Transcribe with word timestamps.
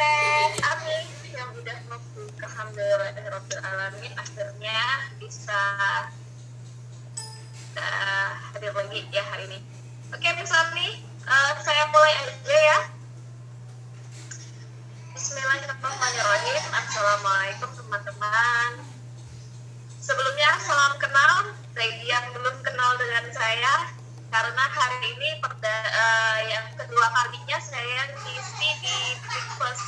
Teh 0.00 0.56
Ami 0.64 0.96
yang 1.36 1.52
udah 1.52 1.78
membuka 1.92 2.48
Alhamdulillah 2.48 3.12
Alamin 3.68 4.08
akhirnya 4.16 4.80
bisa 5.20 5.60
uh, 7.76 8.30
hadir 8.48 8.72
lagi 8.72 9.04
ya 9.12 9.20
hari 9.28 9.44
ini. 9.52 9.60
Oke, 10.08 10.24
Miss 10.40 10.48
Ami, 10.56 11.04
uh, 11.28 11.52
saya 11.60 11.84
mulai 11.92 12.16
aja 12.16 12.56
ya. 12.64 12.78
Bismillahirrahmanirrahim. 15.12 16.62
Assalamualaikum 16.80 17.68
teman-teman. 17.76 18.70
Sebelumnya 20.00 20.50
salam 20.64 20.96
kenal 20.96 21.52
bagi 21.76 22.08
yang 22.08 22.24
belum 22.32 22.56
kenal 22.64 22.96
dengan 22.96 23.28
saya 23.36 23.99
karena 24.30 24.64
hari 24.70 24.98
ini 25.10 25.30
perda, 25.42 25.76
uh, 25.90 26.38
yang 26.46 26.66
kedua 26.78 27.06
kalinya 27.10 27.58
saya 27.58 28.14
ngisi 28.14 28.70
di 28.78 28.98
Breakfast 29.26 29.82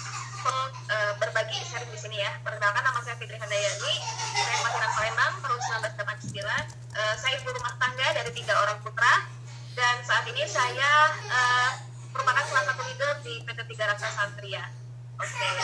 uh, 0.91 1.13
berbagi 1.23 1.63
sharing 1.63 1.87
di 1.95 1.99
sini 1.99 2.19
ya. 2.19 2.35
Perkenalkan 2.43 2.83
nama 2.83 2.99
saya 3.07 3.15
Fitri 3.23 3.39
Handayani, 3.39 3.95
saya 4.35 4.57
kelahiran 4.59 4.91
Palembang 4.99 5.35
tahun 5.47 5.61
1989. 5.95 6.43
Uh, 6.43 7.15
saya 7.17 7.33
ibu 7.39 7.55
rumah 7.55 7.75
tangga 7.79 8.09
dari 8.19 8.31
tiga 8.35 8.55
orang 8.59 8.79
putra 8.83 9.31
dan 9.79 9.97
saat 10.03 10.27
ini 10.27 10.45
saya 10.45 10.91
uh, 11.31 11.71
merupakan 12.11 12.45
salah 12.45 12.65
satu 12.75 12.83
leader 12.85 13.13
di 13.23 13.41
PT 13.47 13.61
Tiga 13.73 13.95
Raksa 13.95 14.11
Santria. 14.11 14.67
Oke. 15.23 15.31
Okay. 15.31 15.55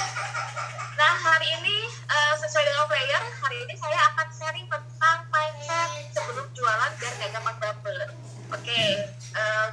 Nah 0.95 1.15
hari 1.19 1.49
ini 1.51 1.77
uh, 2.07 2.35
sesuai 2.39 2.63
dengan 2.63 2.87
player, 2.87 3.23
hari 3.43 3.59
ini 3.67 3.75
saya 3.75 3.99
akan 4.15 4.29
sharing 4.31 4.67
tentang 4.71 5.19
mindset 5.35 5.91
sebelum 6.15 6.47
jualan 6.55 6.91
biar 6.97 7.13
gak 7.19 7.31
gampang 7.35 7.59
baper. 7.59 8.28
Oke. 8.49 8.65
Okay. 8.65 8.89
Uh, 9.37 9.69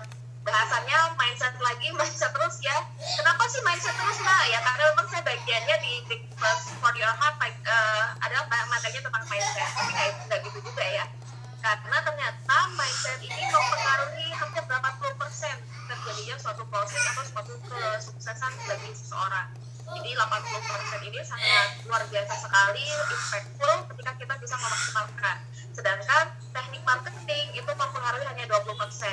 bahasannya 0.45 0.99
mindset 1.17 1.55
lagi, 1.57 1.87
mindset 1.99 2.31
terus 2.35 2.59
ya. 2.61 2.77
Kenapa 3.17 3.43
sih 3.49 3.61
mindset 3.65 3.95
terus 3.95 4.17
mbak? 4.21 4.43
Ya 4.51 4.59
karena 4.61 4.83
memang 4.93 5.07
saya 5.09 5.23
bagiannya 5.25 5.75
di 5.81 5.93
Big 6.11 6.21
First 6.37 6.75
for 6.83 6.93
Your 6.95 7.13
Heart 7.17 7.35
uh, 7.41 8.05
adalah 8.21 8.45
materinya 8.69 9.01
tentang 9.09 9.25
mindset. 9.27 9.69
Tapi 9.73 9.91
nggak 10.27 10.39
gitu 10.45 10.59
juga 10.61 10.85
ya 10.85 11.05
karena 11.65 11.97
ternyata 11.97 12.57
mindset 12.77 13.17
ini 13.25 13.41
mempengaruhi 13.49 14.29
hampir 14.37 14.61
berapa 14.69 14.89
puluh 15.01 15.17
persen 15.17 15.57
terjadinya 15.89 16.37
suatu 16.37 16.61
closing 16.69 17.01
atau 17.09 17.25
suatu 17.25 17.53
kesuksesan 17.65 18.53
bagi 18.69 18.93
seseorang. 18.93 19.49
Jadi 19.85 20.17
80 20.17 20.65
persen 20.65 20.99
ini 21.05 21.19
sangat 21.21 21.67
luar 21.85 22.01
biasa 22.09 22.33
sekali, 22.37 22.85
impactful 22.89 23.73
ketika 23.93 24.11
kita 24.17 24.33
bisa 24.41 24.55
memaksimalkan. 24.57 25.37
Sedangkan 25.73 26.25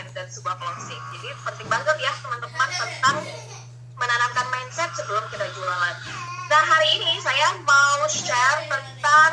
20 0.03 0.11
persen 0.11 0.19
dan 0.19 0.27
sebuah 0.27 0.57
closing. 0.59 1.03
Jadi 1.15 1.29
penting 1.47 1.69
banget 1.71 1.97
ya 2.03 2.13
teman-teman 2.19 2.71
tentang 2.75 3.17
menanamkan 3.95 4.47
mindset 4.51 4.91
sebelum 4.99 5.23
kita 5.31 5.47
jualan. 5.55 5.95
Nah 6.51 6.63
hari 6.67 6.89
ini 6.99 7.23
saya 7.23 7.55
mau 7.63 8.03
share 8.11 8.67
tentang 8.67 9.31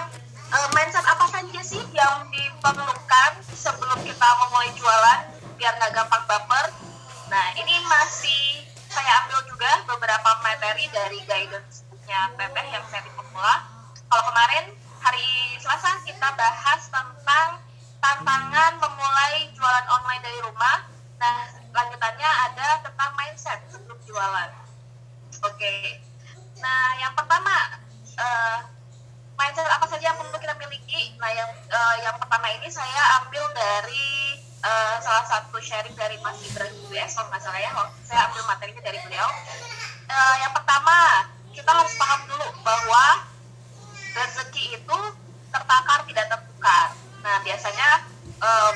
uh, 0.54 0.70
mindset 0.78 1.02
apa 1.10 1.26
saja 1.34 1.62
sih 1.66 1.82
yang 1.90 2.30
diperlukan 2.30 3.32
sebelum 3.50 3.98
kita 4.06 4.28
memulai 4.46 4.70
jualan 4.78 5.20
biar 5.58 5.74
nggak 5.82 5.92
gampang 5.98 6.24
baper. 6.30 6.66
Nah 7.34 7.46
ini 7.58 7.76
masih 7.90 8.70
saya 8.94 9.26
ambil 9.26 9.42
juga 9.50 9.72
beberapa 9.90 10.30
materi 10.46 10.86
dari 10.94 11.18
guidance-nya 11.26 12.38
Teteh 12.38 12.68
yang 12.70 12.86
saya 12.94 13.02
pemula. 13.10 13.66
Kalau 14.06 14.24
kemarin 14.30 14.66
hari 15.02 15.30
Selasa 15.62 15.98
kita 16.06 16.30
bahas 16.38 16.82
tentang 16.90 17.50
tantangan 18.00 18.72
memulai 18.80 18.99
jualan 19.60 19.86
online 19.92 20.24
dari 20.24 20.40
rumah. 20.48 20.88
Nah 21.20 21.36
lanjutannya 21.76 22.30
ada 22.48 22.68
tentang 22.80 23.12
mindset 23.20 23.60
sebelum 23.68 24.00
jualan. 24.08 24.50
Oke. 25.44 25.60
Okay. 25.60 26.00
Nah 26.64 26.96
yang 27.04 27.12
pertama 27.12 27.84
uh, 28.16 28.58
mindset 29.40 29.68
apa 29.72 29.88
saja 29.88 30.12
yang 30.12 30.18
perlu 30.20 30.36
kita 30.36 30.52
miliki? 30.60 31.16
Nah, 31.16 31.32
yang 31.32 31.48
uh, 31.72 31.96
yang 32.04 32.16
pertama 32.20 32.52
ini 32.52 32.68
saya 32.68 33.24
ambil 33.24 33.48
dari 33.56 34.36
uh, 34.60 35.00
salah 35.00 35.24
satu 35.24 35.56
sharing 35.64 35.96
dari 35.96 36.20
Mas 36.20 36.44
Ibrahim 36.44 36.76
US, 36.92 37.16
kalau 37.16 37.32
nggak 37.32 37.40
salah 37.40 37.60
ya, 37.64 37.72
saya 38.04 38.28
ambil 38.28 38.44
materinya 38.52 38.84
dari 38.84 39.00
beliau. 39.08 39.30
Uh, 40.12 40.36
yang 40.44 40.52
pertama, 40.52 40.96
kita 41.56 41.72
harus 41.72 41.96
paham 41.96 42.22
dulu 42.28 42.48
bahwa 42.68 43.04
rezeki 44.20 44.76
itu 44.76 44.98
tertakar 45.56 46.04
tidak 46.04 46.26
tertukar. 46.28 46.88
Nah, 47.24 47.36
biasanya 47.48 47.90
uh, 48.44 48.70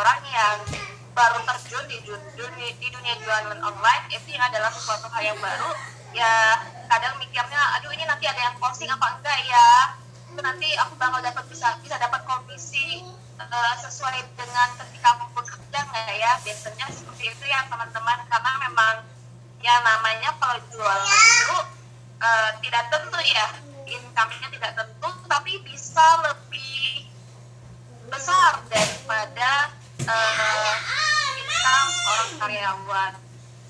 orang-orang 0.00 0.32
yang 0.32 0.58
baru 1.12 1.38
terjun 1.44 1.84
di 1.92 2.00
dunia, 2.08 2.72
di 2.80 2.88
dunia 2.88 3.14
jualan 3.20 3.60
online 3.60 4.04
itu 4.08 4.32
adalah 4.40 4.72
sesuatu 4.72 5.12
hal 5.12 5.20
yang 5.20 5.36
baru 5.36 5.76
ya 6.16 6.56
kadang 6.88 7.20
mikirnya 7.20 7.60
aduh 7.76 7.92
ini 7.92 8.08
nanti 8.08 8.24
ada 8.24 8.40
yang 8.48 8.56
posting 8.56 8.88
apa 8.88 9.20
enggak 9.20 9.36
ya? 9.44 9.92
Itu 10.32 10.40
nanti 10.40 10.72
aku 10.80 10.96
bakal 10.96 11.20
dapat 11.20 11.44
bisa 11.52 11.76
bisa 11.84 12.00
dapat 12.00 12.24
komisi 12.24 13.04
uh, 13.36 13.74
sesuai 13.76 14.24
dengan 14.40 14.72
ketika 14.80 15.20
aku 15.20 15.36
bekerja 15.36 15.78
nggak 15.84 16.16
ya? 16.16 16.32
Biasanya 16.48 16.86
seperti 16.88 17.36
itu 17.36 17.44
ya 17.44 17.68
teman-teman. 17.68 18.24
Karena 18.24 18.52
memang 18.56 18.94
ya 19.60 19.84
namanya 19.84 20.32
kalau 20.40 20.56
jualan 20.72 21.12
itu 21.12 21.56
uh, 22.24 22.50
tidak 22.64 22.88
tentu 22.88 23.20
ya 23.36 23.46
income-nya 23.84 24.48
tidak 24.48 24.72
tentu 24.80 25.10
tapi 25.28 25.60
bisa 25.60 26.06
lebih 26.24 27.04
besar 28.08 28.64
daripada 28.72 29.76
uh, 30.06 30.74
seorang 31.50 32.30
karyawan 32.40 33.12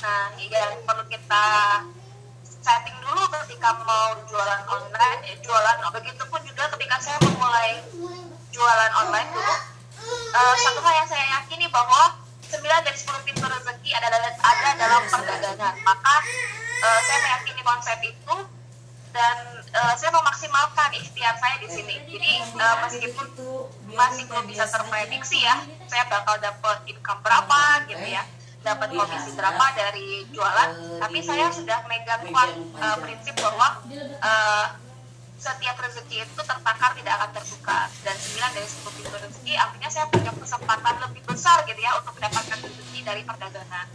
nah 0.01 0.33
yang 0.39 0.73
perlu 0.89 1.05
kita 1.13 1.47
setting 2.61 2.97
dulu 3.05 3.25
ketika 3.45 3.77
mau 3.85 4.17
jualan 4.29 4.63
online 4.69 5.21
eh, 5.29 5.37
jualan 5.45 5.77
oh, 5.85 5.93
begitu 5.93 6.23
pun 6.29 6.41
juga 6.45 6.69
ketika 6.77 6.97
saya 7.01 7.19
memulai 7.25 7.85
jualan 8.53 8.93
online 8.97 9.29
dulu 9.33 9.55
uh, 10.35 10.55
satu 10.57 10.81
hal 10.81 10.95
yang 11.05 11.09
saya 11.09 11.25
yakini 11.41 11.69
bahwa 11.69 12.17
9 12.51 12.59
dari 12.65 12.99
10 12.99 13.27
pintu 13.29 13.45
rezeki 13.47 13.91
ada, 13.95 14.09
ada 14.11 14.69
dalam 14.75 15.03
perdagangan 15.07 15.75
maka 15.85 16.15
uh, 16.83 17.01
saya 17.05 17.19
meyakini 17.23 17.63
konsep 17.63 17.99
itu 18.03 18.37
dan 19.11 19.37
uh, 19.75 19.95
saya 19.99 20.11
memaksimalkan 20.15 20.91
ikhtiar 20.97 21.35
saya 21.39 21.57
di 21.61 21.69
sini 21.69 21.97
jadi 22.07 22.31
uh, 22.57 22.77
meskipun 22.87 23.27
masih 23.95 24.25
belum 24.31 24.45
bisa 24.47 24.65
terprediksi 24.71 25.43
ya 25.43 25.61
saya 25.91 26.07
bakal 26.07 26.39
dapat 26.39 26.79
income 26.87 27.21
berapa 27.27 27.61
gitu 27.91 28.07
ya. 28.07 28.23
Dapat 28.63 28.89
komisi 28.95 29.31
berapa 29.35 29.65
dari 29.75 30.23
jualan. 30.31 30.71
Tapi 31.03 31.19
saya 31.27 31.51
sudah 31.51 31.83
megang 31.91 32.23
kuat 32.31 32.51
uh, 32.79 32.97
prinsip 33.03 33.35
bahwa 33.43 33.83
uh, 34.23 34.67
setiap 35.41 35.77
rezeki 35.81 36.29
itu 36.29 36.43
tertakar 36.45 36.93
tidak 36.93 37.17
akan 37.17 37.31
tertukar 37.41 37.89
dan 38.05 38.13
9 38.13 38.57
dari 38.61 38.69
10 38.69 38.97
pintu 39.01 39.17
rezeki 39.17 39.55
artinya 39.57 39.89
saya 39.89 40.05
punya 40.13 40.29
kesempatan 40.37 40.95
lebih 41.01 41.25
besar 41.25 41.65
gitu 41.65 41.81
ya 41.81 41.97
untuk 41.97 42.13
mendapatkan 42.21 42.61
rezeki 42.61 43.01
dari 43.01 43.25
perdagangan. 43.25 43.87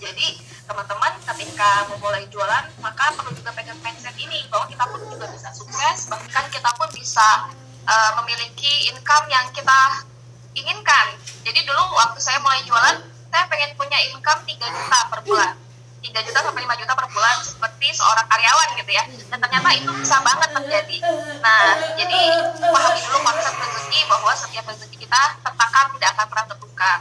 Jadi 0.00 0.28
teman-teman 0.64 1.12
ketika 1.28 1.70
memulai 1.92 2.24
jualan 2.32 2.64
maka 2.80 3.12
perlu 3.12 3.36
juga 3.36 3.52
pegang 3.52 3.76
mindset 3.84 4.16
ini 4.16 4.48
bahwa 4.48 4.64
kita 4.72 4.84
pun 4.88 5.04
juga 5.04 5.28
bisa 5.28 5.52
sukses 5.52 6.08
bahkan 6.08 6.48
kita 6.48 6.70
pun 6.80 6.88
bisa 6.96 7.52
uh, 7.84 8.10
memiliki 8.24 8.88
income 8.88 9.28
yang 9.28 9.44
kita 9.52 10.08
inginkan 10.52 11.06
jadi 11.42 11.60
dulu 11.66 11.82
waktu 11.98 12.18
saya 12.22 12.38
mulai 12.38 12.62
jualan 12.62 13.12
saya 13.32 13.48
pengen 13.48 13.72
punya 13.80 13.98
income 14.12 14.44
3 14.44 14.60
juta 14.60 14.98
per 15.08 15.20
bulan. 15.24 15.56
3 16.04 16.26
juta 16.28 16.38
sampai 16.44 16.62
5 16.68 16.80
juta 16.84 16.92
per 16.92 17.06
bulan 17.08 17.36
seperti 17.40 17.88
seorang 17.96 18.26
karyawan 18.28 18.68
gitu 18.76 18.92
ya. 18.92 19.04
Dan 19.32 19.38
ternyata 19.40 19.68
itu 19.72 19.90
bisa 19.96 20.20
banget 20.20 20.52
terjadi. 20.52 20.96
Nah 21.40 21.80
jadi 21.96 22.20
pahami 22.60 23.00
dulu 23.00 23.18
konsep 23.24 23.54
rezeki 23.56 24.00
bahwa 24.04 24.32
setiap 24.36 24.64
rezeki 24.68 24.96
kita 25.08 25.22
tertakar 25.40 25.84
tidak 25.96 26.08
akan 26.12 26.26
pernah 26.28 26.46
tertukar 26.52 26.96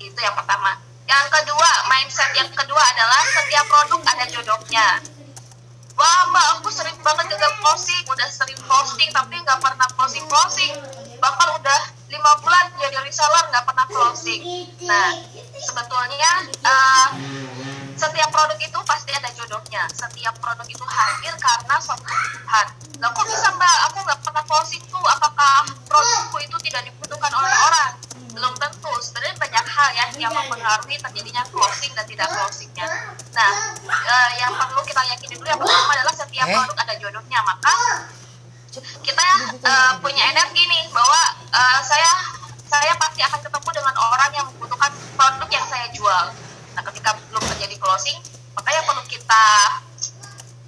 itu 0.00 0.18
yang 0.24 0.34
pertama. 0.34 0.72
Yang 1.04 1.26
kedua 1.36 1.70
mindset 1.92 2.30
yang 2.32 2.48
kedua 2.48 2.80
adalah 2.80 3.22
setiap 3.28 3.64
produk 3.68 4.00
ada 4.08 4.24
jodohnya. 4.32 4.88
Wah 5.94 6.20
mbak 6.32 6.44
aku 6.58 6.72
sering 6.72 6.96
banget 7.04 7.28
juga 7.30 7.46
closing 7.60 8.02
udah 8.08 8.28
sering 8.32 8.58
posting 8.66 9.10
tapi 9.14 9.36
nggak 9.36 9.60
pernah 9.62 9.86
closing 9.94 10.24
closing 10.26 10.74
bahkan 11.22 11.54
udah 11.54 11.80
lima 12.14 12.32
bulan 12.38 12.64
jadi 12.78 12.98
reseller 13.02 13.44
nggak 13.50 13.64
pernah 13.66 13.86
closing. 13.90 14.40
Nah 14.86 15.10
sebetulnya 15.58 16.32
uh, 16.62 17.08
setiap 17.98 18.30
produk 18.30 18.58
itu 18.58 18.78
pasti 18.86 19.10
ada 19.10 19.30
jodohnya. 19.34 19.82
Setiap 19.90 20.34
produk 20.38 20.66
itu 20.66 20.84
hadir 20.86 21.34
karena 21.34 21.74
suatu 21.82 22.06
kebutuhan. 22.06 22.66
Nah 23.02 23.08
kok 23.10 23.24
bisa 23.26 23.48
mbak? 23.58 23.76
Aku 23.90 23.98
nggak 24.06 24.20
pernah 24.22 24.44
closing 24.46 24.82
tuh. 24.86 25.02
Apakah 25.02 25.66
produkku 25.90 26.38
itu 26.42 26.56
tidak 26.70 26.86
dibutuhkan 26.86 27.32
oleh 27.34 27.50
orang? 27.50 27.92
Belum 28.34 28.54
tentu. 28.58 28.92
Sebenarnya 29.02 29.34
banyak 29.38 29.64
hal 29.66 29.88
ya 29.94 30.06
yang 30.18 30.32
mempengaruhi 30.34 30.96
terjadinya 31.02 31.42
closing 31.50 31.90
dan 31.98 32.06
tidak 32.06 32.30
closingnya. 32.30 32.86
Nah 33.34 33.50
uh, 33.90 34.30
yang 34.38 34.54
perlu 34.54 34.80
kita 34.86 35.02
yakini 35.10 35.34
dulu 35.34 35.48
yang 35.50 35.58
pertama 35.58 35.90
adalah 35.98 36.14
setiap 36.14 36.46
produk 36.46 36.76
ada 36.78 36.94
jodohnya. 36.98 37.38
Maka 37.42 37.74
kita 38.82 39.26
uh, 39.62 39.92
punya 40.02 40.22
energi 40.30 40.62
nih 40.66 40.84
bahwa 40.90 41.22
uh, 41.50 41.78
saya 41.82 42.10
saya 42.64 42.92
pasti 42.98 43.22
akan 43.22 43.38
ketemu 43.38 43.70
dengan 43.70 43.94
orang 43.98 44.30
yang 44.34 44.46
membutuhkan 44.50 44.90
produk 45.14 45.48
yang 45.50 45.66
saya 45.70 45.86
jual. 45.94 46.26
Nah, 46.74 46.82
ketika 46.90 47.14
belum 47.30 47.44
terjadi 47.54 47.76
closing, 47.78 48.18
maka 48.58 48.68
yang 48.74 48.82
perlu 48.82 49.04
kita 49.06 49.44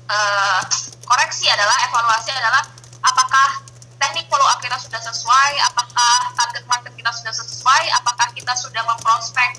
uh, 0.07 0.61
koreksi 1.03 1.51
adalah 1.51 1.75
evaluasi 1.91 2.31
adalah 2.31 2.63
apakah 3.03 3.49
teknik 3.99 4.27
follow 4.31 4.47
up 4.47 4.63
kita 4.63 4.79
sudah 4.79 5.01
sesuai, 5.03 5.51
apakah 5.73 6.15
target 6.37 6.65
market 6.71 6.93
kita 6.95 7.11
sudah 7.11 7.35
sesuai, 7.35 7.83
apakah 8.03 8.29
kita 8.37 8.53
sudah 8.55 8.83
memprospek 8.87 9.51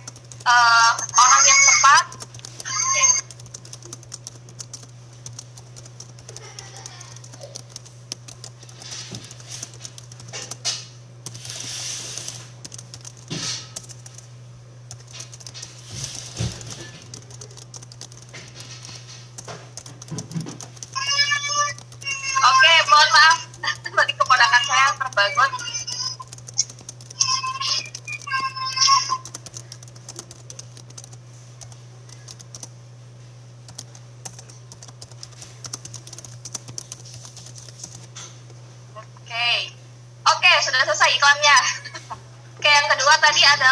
uh, 0.48 0.92
orang 0.96 1.42
yang 1.44 1.60
tepat. 1.68 2.06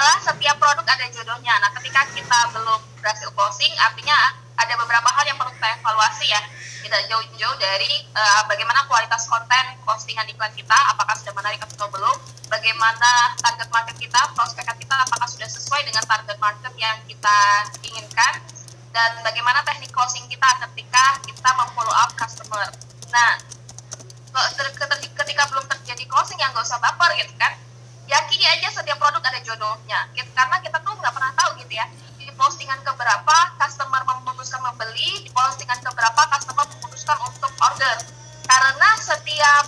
adalah 0.06 0.22
setiap 0.22 0.62
produk 0.62 0.86
ada 0.86 1.10
jodohnya. 1.10 1.57
Nah, 1.57 1.74
ketika 1.81 2.06
kita 2.13 2.40
belum 2.54 2.78
berhasil 3.02 3.25
closing, 3.34 3.74
artinya 3.81 4.13
ada 4.54 4.78
beberapa 4.78 5.10
hal 5.10 5.25
yang 5.25 5.34
perlu 5.34 5.50
kita 5.57 5.81
evaluasi 5.81 6.30
ya. 6.30 6.38
Tidak 6.86 7.10
jauh-jauh 7.10 7.57
dari 7.57 8.06
uh, 8.13 8.46
bagaimana 8.46 8.86
kualitas 8.86 9.25
konten 9.25 9.66
postingan 9.81 10.30
iklan 10.30 10.54
kita, 10.54 10.78
apakah 10.94 11.18
sudah 11.18 11.34
menarik 11.34 11.57
atau 11.57 11.90
belum, 11.90 12.13
bagaimana 12.54 13.34
target 13.42 13.66
market 13.74 13.98
kita, 13.98 14.22
prospek 14.38 14.69
kita, 14.78 14.94
apakah 14.94 15.25
sudah 15.25 15.50
sesuai 15.50 15.81
dengan 15.81 16.06
target 16.06 16.38
market 16.38 16.74
yang 16.78 17.02
kita 17.10 17.38
inginkan, 17.81 18.34
dan 18.94 19.10
bagaimana 19.25 19.66
teknik 19.66 19.90
closing 19.90 20.30
kita 20.30 20.46
ketika 20.69 21.18
kita 21.25 21.50
memfollow 21.57 21.98
up 21.98 22.13
customer. 22.13 22.69
Nah, 23.10 23.42
ketika 25.18 25.44
belum 25.50 25.66
terjadi 25.66 26.06
closing 26.06 26.38
yang 26.38 26.54
nggak 26.54 26.69
usah 26.69 26.78
baper 26.78 27.10
gitu 27.18 27.34
kan, 27.42 27.57
yakini 28.06 28.46
aja 28.46 28.68
setiap 28.69 28.98
produk 29.02 29.22
ada 29.22 29.42
jodohnya 29.42 30.00
gitu. 30.13 30.30
karena 30.38 30.57
kita 30.62 30.78
tuh 30.81 30.94
nggak 30.98 31.13
pernah 31.13 31.31
tahu 31.34 31.50
gitu 31.62 31.74
ya 31.74 31.86
di 32.22 32.30
postingan 32.38 32.80
keberapa 32.86 33.38
customer 33.57 34.02
memutuskan 34.06 34.62
membeli 34.62 35.25
di 35.25 35.30
postingan 35.34 35.80
keberapa 35.81 36.22
customer 36.30 36.66
memutuskan 36.69 37.18
untuk 37.25 37.52
order 37.62 37.98
karena 38.46 38.90
setiap 39.02 39.66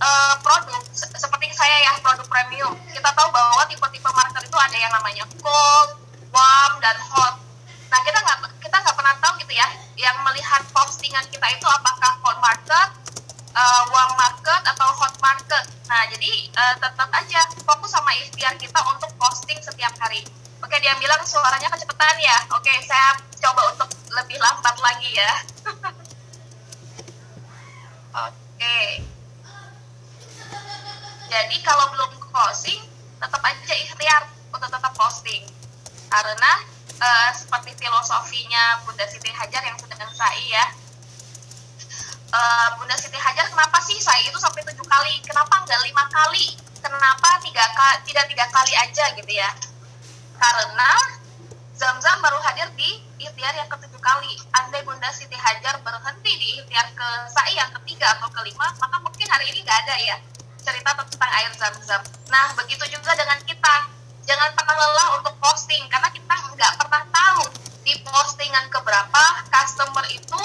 uh, 0.00 0.34
produk 0.40 0.82
se 0.92 1.04
seperti 1.16 1.52
saya 1.52 1.76
ya 1.88 1.92
produk 2.00 2.26
premium 2.28 2.72
kita 2.88 3.10
tahu 3.12 3.28
bahwa 3.32 3.64
tipe-tipe 3.68 4.10
market 4.12 4.42
itu 4.44 4.58
ada 4.58 4.76
yang 4.76 4.92
namanya 4.92 5.24
cold, 5.40 5.90
warm 6.32 6.72
dan 6.80 6.96
hot. 7.12 7.38
Nah 7.92 8.00
kita 8.02 8.18
nggak 8.18 8.38
kita 8.60 8.76
nggak 8.76 8.96
pernah 8.96 9.14
tahu 9.20 9.32
gitu 9.40 9.52
ya 9.56 9.68
yang 10.00 10.16
melihat 10.24 10.64
postingan 10.72 11.24
kita 11.28 11.46
itu 11.52 11.66
apakah 11.68 12.12
cold 12.24 12.38
market 12.40 12.88
Eh, 13.56 13.60
uh, 13.64 13.82
warm 13.88 14.12
market 14.20 14.62
atau 14.68 14.84
hot 15.00 15.16
market. 15.24 15.64
Nah, 15.88 16.04
jadi 16.12 16.28
uh, 16.60 16.76
tetap 16.76 17.08
aja 17.08 17.40
fokus 17.64 17.88
sama 17.88 18.12
ikhtiar 18.20 18.52
kita 18.60 18.76
untuk 18.84 19.08
posting 19.16 19.56
setiap 19.64 19.96
hari. 19.96 20.20
Oke, 20.60 20.76
dia 20.84 20.92
bilang 21.00 21.24
suaranya 21.24 21.72
kecepatan 21.72 22.20
ya. 22.20 22.36
Oke, 22.52 22.68
saya 22.84 23.16
coba 23.40 23.72
untuk 23.72 23.88
lebih 24.12 24.36
lambat 24.44 24.76
lagi 24.76 25.08
ya. 25.08 25.32
Oke. 28.28 28.78
Jadi 31.32 31.56
kalau 31.64 31.96
belum 31.96 32.12
closing, 32.28 32.84
tetap 33.16 33.40
aja 33.40 33.72
ikhtiar 33.72 34.22
untuk 34.52 34.68
tetap 34.68 34.92
posting. 34.92 35.48
Karena 36.12 36.52
uh, 37.00 37.30
seperti 37.32 37.72
filosofinya 37.80 38.84
Bunda 38.84 39.08
Siti 39.08 39.32
Hajar 39.32 39.64
yang 39.64 39.80
sedang 39.80 40.12
saya 40.12 40.44
ya, 40.44 40.64
Eh, 42.36 42.68
Bunda 42.76 42.92
Siti 43.00 43.16
Hajar 43.16 43.48
kenapa 43.48 43.80
sih 43.80 43.96
saya 43.96 44.20
itu 44.28 44.36
sampai 44.36 44.60
tujuh 44.68 44.84
kali 44.84 45.24
kenapa 45.24 45.64
enggak 45.64 45.80
lima 45.88 46.04
kali 46.12 46.52
kenapa 46.84 47.40
tiga 47.40 47.64
kali 47.72 47.96
tidak 48.04 48.28
tiga 48.28 48.44
kali 48.52 48.72
aja 48.76 49.04
gitu 49.16 49.32
ya 49.32 49.48
karena 50.36 50.92
Zamzam 51.76 52.20
baru 52.24 52.40
hadir 52.40 52.72
di 52.72 53.04
ikhtiar 53.20 53.52
yang 53.52 53.68
ketujuh 53.68 54.00
kali. 54.00 54.32
Andai 54.48 54.80
Bunda 54.80 55.12
Siti 55.12 55.36
Hajar 55.36 55.76
berhenti 55.84 56.32
di 56.40 56.56
ikhtiar 56.56 56.88
ke 56.96 57.08
sa'i 57.28 57.52
yang 57.52 57.68
ketiga 57.68 58.16
atau 58.16 58.32
kelima, 58.32 58.64
maka 58.80 58.96
mungkin 59.04 59.28
hari 59.28 59.52
ini 59.52 59.60
nggak 59.60 59.84
ada 59.84 59.96
ya 60.00 60.16
cerita 60.64 60.96
tentang 60.96 61.32
air 61.36 61.52
zam-zam. 61.52 62.00
Nah, 62.32 62.56
begitu 62.56 62.80
juga 62.88 63.12
dengan 63.12 63.36
kita. 63.44 63.92
Jangan 64.24 64.56
pernah 64.56 64.72
lelah 64.72 65.20
untuk 65.20 65.36
posting, 65.36 65.84
karena 65.92 66.08
kita 66.16 66.32
nggak 66.56 66.72
pernah 66.80 67.02
tahu 67.12 67.44
di 67.84 67.92
postingan 68.08 68.72
keberapa 68.72 69.24
customer 69.52 70.08
itu 70.08 70.40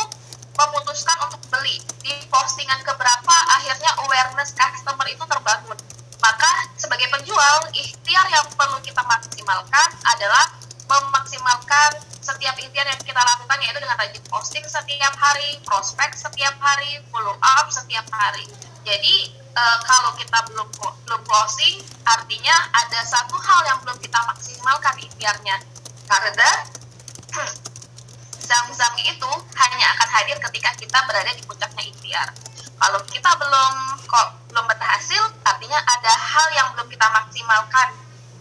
memutuskan 0.69 1.17
untuk 1.25 1.41
beli 1.49 1.81
di 2.05 2.13
postingan 2.29 2.81
keberapa 2.85 3.35
akhirnya 3.57 3.91
awareness 4.05 4.53
customer 4.53 5.07
itu 5.09 5.23
terbangun 5.25 5.77
maka 6.21 6.51
sebagai 6.77 7.09
penjual 7.09 7.57
ikhtiar 7.73 8.25
yang 8.29 8.45
perlu 8.53 8.77
kita 8.85 9.01
maksimalkan 9.01 9.89
adalah 10.05 10.53
memaksimalkan 10.85 11.97
setiap 12.21 12.53
ikhtiar 12.61 12.85
yang 12.85 13.01
kita 13.01 13.17
lakukan 13.17 13.57
yaitu 13.65 13.81
dengan 13.81 13.97
rajin 13.97 14.23
posting 14.29 14.61
setiap 14.69 15.13
hari, 15.17 15.57
prospek 15.65 16.13
setiap 16.13 16.53
hari, 16.61 17.01
follow 17.09 17.33
up 17.41 17.65
setiap 17.73 18.05
hari. 18.13 18.45
Jadi 18.85 19.33
e, 19.33 19.63
kalau 19.81 20.13
kita 20.13 20.37
belum 20.53 20.67
belum 21.09 21.21
closing, 21.25 21.81
artinya 22.05 22.55
ada 22.77 23.01
satu 23.01 23.33
hal 23.41 23.61
yang 23.65 23.77
belum 23.81 23.97
kita 23.97 24.19
maksimalkan 24.29 24.95
ikhtiarnya. 25.01 25.57
Karena 26.05 26.49
zam-zam 28.51 28.93
itu 28.99 29.31
hanya 29.55 29.87
akan 29.95 30.09
hadir 30.11 30.35
ketika 30.51 30.75
kita 30.75 30.99
berada 31.07 31.31
di 31.31 31.39
puncaknya 31.47 31.87
ikhtiar. 31.87 32.27
Kalau 32.75 32.99
kita 33.07 33.31
belum 33.39 33.73
kok 34.03 34.27
belum 34.51 34.65
berhasil, 34.67 35.23
artinya 35.47 35.79
ada 35.79 36.11
hal 36.11 36.47
yang 36.51 36.67
belum 36.75 36.91
kita 36.91 37.07
maksimalkan 37.07 37.87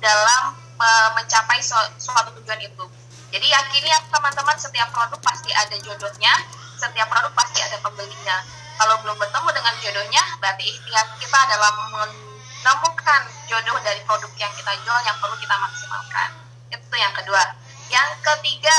dalam 0.02 0.58
uh, 0.82 1.08
mencapai 1.14 1.62
su 1.62 1.78
suatu 2.02 2.34
tujuan 2.42 2.58
itu. 2.58 2.84
Jadi 3.30 3.46
yakini 3.46 3.86
ya 3.86 4.02
teman-teman 4.10 4.58
setiap 4.58 4.90
produk 4.90 5.20
pasti 5.22 5.54
ada 5.54 5.78
jodohnya, 5.78 6.34
setiap 6.74 7.06
produk 7.06 7.30
pasti 7.30 7.62
ada 7.62 7.78
pembelinya. 7.78 8.42
Kalau 8.82 8.98
belum 9.06 9.14
bertemu 9.14 9.48
dengan 9.54 9.74
jodohnya, 9.78 10.22
berarti 10.42 10.64
ikhtiar 10.66 11.06
kita 11.22 11.38
adalah 11.46 11.70
menemukan 11.94 13.22
jodoh 13.46 13.78
dari 13.86 14.02
produk 14.02 14.32
yang 14.34 14.50
kita 14.58 14.72
jual 14.82 15.00
yang 15.06 15.14
perlu 15.22 15.36
kita 15.38 15.54
maksimalkan. 15.54 16.28
Itu 16.74 16.96
yang 16.98 17.14
kedua. 17.14 17.44
Yang 17.92 18.10
ketiga, 18.24 18.74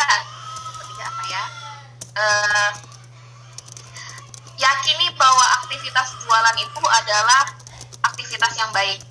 aja 1.02 1.10
apa 1.10 1.24
ya 1.26 1.44
uh, 2.14 2.72
yakini 4.62 5.10
bahwa 5.18 5.46
aktivitas 5.66 6.14
jualan 6.22 6.58
itu 6.62 6.82
adalah 6.86 7.50
aktivitas 8.06 8.54
yang 8.62 8.70
baik. 8.70 9.02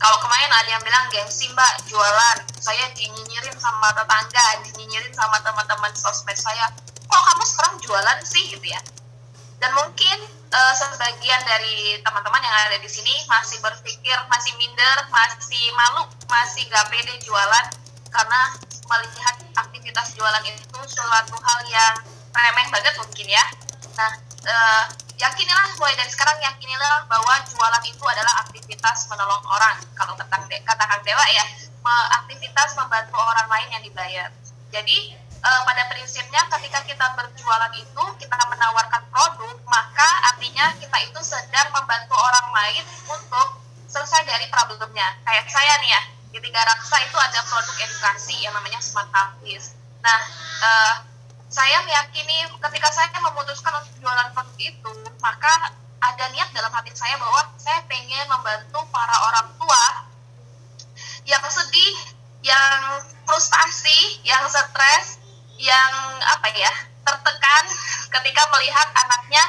Kalau 0.00 0.16
kemarin 0.20 0.52
ada 0.52 0.68
yang 0.68 0.82
bilang 0.84 1.08
gengsi 1.12 1.48
mbak 1.52 1.84
jualan. 1.88 2.36
Saya 2.60 2.88
dinyinyirin 2.92 3.56
sama 3.56 3.92
tetangga 3.96 4.44
dinyinyirin 4.68 5.12
sama 5.16 5.40
teman-teman 5.40 5.92
sosmed 5.96 6.36
saya. 6.36 6.68
Kok 7.08 7.22
kamu 7.32 7.44
sekarang 7.48 7.74
jualan 7.80 8.18
sih 8.24 8.44
gitu 8.52 8.64
ya? 8.64 8.80
Dan 9.60 9.72
mungkin 9.76 10.18
uh, 10.52 10.72
sebagian 10.76 11.40
dari 11.44 12.00
teman-teman 12.00 12.40
yang 12.40 12.56
ada 12.68 12.76
di 12.80 12.88
sini 12.88 13.12
masih 13.28 13.60
berpikir 13.60 14.16
masih 14.32 14.56
minder 14.56 14.96
masih 15.12 15.68
malu 15.76 16.08
masih 16.32 16.64
gak 16.72 16.88
pede 16.88 17.20
jualan 17.20 17.66
karena 18.08 18.40
melihat 18.90 19.36
aktivitas 19.54 20.18
jualan 20.18 20.42
itu 20.42 20.78
suatu 20.90 21.36
hal 21.38 21.60
yang 21.70 21.94
remeh 22.34 22.66
banget 22.74 22.94
mungkin 22.98 23.26
ya. 23.30 23.44
Nah 23.94 24.12
e, 24.42 24.54
yakinilah 25.22 25.66
mulai 25.78 25.94
dari 25.94 26.10
sekarang 26.10 26.38
yakinilah 26.42 27.06
bahwa 27.06 27.34
jualan 27.46 27.84
itu 27.86 28.02
adalah 28.02 28.42
aktivitas 28.42 29.06
menolong 29.06 29.44
orang. 29.46 29.78
Kalau 29.94 30.18
kata 30.18 30.36
kata 30.42 30.84
kang 30.90 31.02
dewa 31.06 31.24
ya 31.30 31.44
me 31.80 31.94
aktivitas 32.22 32.76
membantu 32.76 33.16
orang 33.16 33.46
lain 33.46 33.68
yang 33.78 33.82
dibayar. 33.86 34.28
Jadi 34.74 35.14
e, 35.14 35.50
pada 35.62 35.82
prinsipnya 35.86 36.42
ketika 36.58 36.82
kita 36.82 37.06
berjualan 37.14 37.72
itu 37.78 38.04
kita 38.18 38.36
menawarkan 38.50 39.02
produk 39.14 39.54
maka 39.70 40.08
artinya 40.34 40.74
kita 40.82 40.98
itu 41.06 41.20
sedang 41.22 41.70
membantu 41.70 42.18
orang 42.18 42.48
lain 42.50 42.84
untuk 43.06 43.62
selesai 43.86 44.26
dari 44.26 44.50
problemnya. 44.50 45.14
Kayak 45.22 45.46
saya 45.46 45.74
nih 45.78 45.90
ya 45.94 46.02
di 46.30 46.38
Tiga 46.38 46.62
Raksa 46.62 46.96
itu 47.02 47.16
ada 47.18 47.42
produk 47.42 47.76
edukasi 47.82 48.36
yang 48.46 48.54
namanya 48.54 48.78
Smart 48.78 49.10
Office. 49.10 49.74
Nah, 50.00 50.20
uh, 50.62 50.94
saya 51.50 51.82
meyakini 51.82 52.46
ketika 52.54 52.88
saya 52.94 53.10
memutuskan 53.18 53.74
untuk 53.82 53.94
jualan 53.98 54.30
produk 54.30 54.58
itu, 54.62 54.92
maka 55.18 55.74
ada 56.00 56.24
niat 56.32 56.48
dalam 56.54 56.72
hati 56.72 56.94
saya 56.94 57.18
bahwa 57.18 57.44
saya 57.58 57.82
pengen 57.90 58.24
membantu 58.30 58.80
para 58.94 59.16
orang 59.26 59.48
tua 59.58 59.84
yang 61.26 61.42
sedih, 61.50 61.94
yang 62.46 63.02
frustasi, 63.26 64.22
yang 64.24 64.46
stres, 64.48 65.20
yang 65.60 65.92
apa 66.24 66.48
ya, 66.54 66.72
tertekan 67.04 67.64
ketika 68.08 68.42
melihat 68.56 68.88
anaknya 68.96 69.44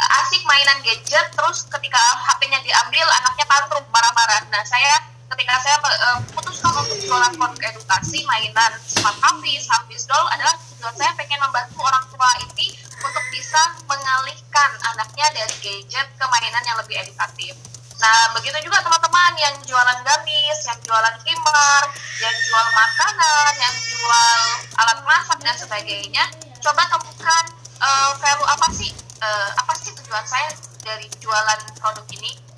eh, 0.00 0.18
asik 0.24 0.42
mainan 0.48 0.80
gadget, 0.82 1.28
terus 1.36 1.68
ketika 1.68 2.00
HP-nya 2.26 2.58
diambil, 2.64 3.06
anaknya 3.22 3.44
tantrum 3.46 3.84
marah-marah. 3.92 4.42
Nah, 4.50 4.64
saya 4.66 5.11
ketika 5.32 5.54
saya 5.64 5.76
uh, 5.80 6.20
putuskan 6.36 6.72
untuk 6.76 6.98
jualan 7.00 7.32
produk 7.40 7.60
edukasi 7.72 8.20
mainan 8.28 8.72
smart 8.84 9.16
habis 9.24 9.64
habis 9.64 10.04
doll 10.04 10.26
adalah 10.28 10.52
tujuan 10.76 10.92
saya 10.92 11.12
pengen 11.16 11.40
membantu 11.40 11.80
orang 11.80 12.04
tua 12.12 12.30
ini 12.44 12.76
untuk 13.00 13.24
bisa 13.32 13.62
mengalihkan 13.88 14.70
anaknya 14.92 15.26
dari 15.32 15.54
gadget 15.64 16.06
ke 16.20 16.24
mainan 16.28 16.64
yang 16.68 16.78
lebih 16.78 17.00
edukatif 17.00 17.56
Nah, 18.02 18.34
begitu 18.34 18.66
juga 18.66 18.82
teman-teman 18.82 19.30
yang 19.38 19.54
jualan 19.62 19.98
gamis, 20.02 20.58
yang 20.66 20.74
jualan 20.82 21.14
kimar, 21.22 21.82
yang 22.18 22.34
jual 22.34 22.66
makanan, 22.74 23.52
yang 23.62 23.74
jual 23.78 24.40
alat 24.74 24.98
masak 25.06 25.38
dan 25.38 25.54
sebagainya. 25.54 26.26
Coba 26.58 26.82
temukan 26.90 27.44
uh, 27.78 28.10
value 28.18 28.48
apa 28.50 28.66
sih? 28.74 28.90
Uh, 29.22 29.54
apa 29.54 29.70
sih 29.78 29.94
tujuan 29.94 30.26
saya 30.26 30.50
dari 30.82 31.06
jualan 31.22 31.60
produk 31.78 32.02
ini? 32.10 32.51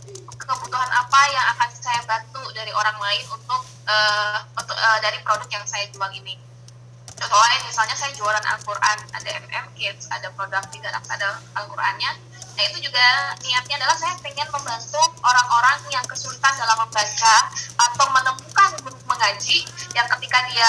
Kebutuhan 0.45 0.91
apa 0.93 1.21
yang 1.33 1.47
akan 1.57 1.71
saya 1.73 2.01
bantu 2.05 2.45
dari 2.53 2.69
orang 2.77 2.97
lain 3.01 3.25
untuk 3.33 3.63
uh, 3.89 4.39
untuk 4.61 4.77
uh, 4.77 4.99
dari 5.01 5.17
produk 5.25 5.49
yang 5.49 5.65
saya 5.65 5.89
jual 5.89 6.11
ini? 6.13 6.37
Contoh 7.15 7.41
lain 7.41 7.63
misalnya 7.65 7.97
saya 7.97 8.13
jualan 8.13 8.45
Al-Quran, 8.45 8.99
ada 9.17 9.31
MM 9.49 9.67
Kids, 9.73 10.11
ada 10.13 10.29
produk 10.37 10.61
tiga 10.69 10.93
ada 10.93 11.41
Al-Qurannya 11.57 12.35
Nah 12.55 12.63
itu 12.71 12.79
juga 12.87 13.35
niatnya 13.43 13.83
adalah 13.83 13.97
saya 13.99 14.15
pengen 14.23 14.47
membantu 14.55 15.03
orang-orang 15.27 15.79
yang 15.91 16.05
kesulitan 16.07 16.55
dalam 16.55 16.87
membaca 16.87 17.35
atau 17.75 18.07
menemukan 18.15 18.71
guru 18.87 18.99
mengaji 19.11 19.67
yang 19.91 20.07
ketika 20.07 20.39
dia 20.51 20.69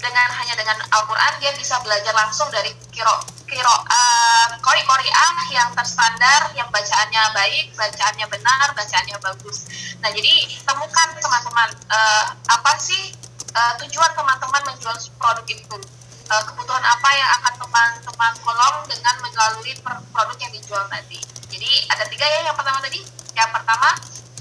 dengan 0.00 0.28
hanya 0.32 0.56
dengan 0.56 0.80
Al-Quran 0.90 1.32
dia 1.38 1.52
bisa 1.54 1.76
belajar 1.84 2.12
langsung 2.16 2.48
dari 2.48 2.72
kiro 2.90 3.20
kiro 3.44 3.76
um, 3.84 4.50
kori 4.64 4.82
kori 4.88 5.08
ah 5.12 5.38
yang 5.52 5.70
terstandar 5.76 6.50
yang 6.56 6.66
bacaannya 6.72 7.22
baik 7.36 7.76
bacaannya 7.76 8.26
benar 8.26 8.68
bacaannya 8.72 9.16
bagus 9.20 9.68
nah 10.00 10.08
jadi 10.08 10.34
temukan 10.64 11.08
teman-teman 11.20 11.68
uh, 11.92 12.24
apa 12.48 12.72
sih 12.80 13.12
uh, 13.54 13.74
tujuan 13.84 14.10
teman-teman 14.14 14.62
menjual 14.66 14.96
produk 15.18 15.46
itu 15.46 15.76
uh, 16.30 16.42
kebutuhan 16.46 16.84
apa 16.84 17.08
yang 17.18 17.30
akan 17.42 17.54
teman-teman 17.58 18.32
kolom 18.42 18.74
dengan 18.86 19.14
melalui 19.20 19.74
produk 20.14 20.38
yang 20.38 20.52
dijual 20.54 20.84
tadi. 20.86 21.18
Jadi 21.50 21.70
ada 21.90 22.04
tiga 22.06 22.26
ya 22.26 22.46
yang 22.46 22.56
pertama 22.56 22.78
tadi. 22.78 23.02
Yang 23.34 23.50
pertama 23.50 23.88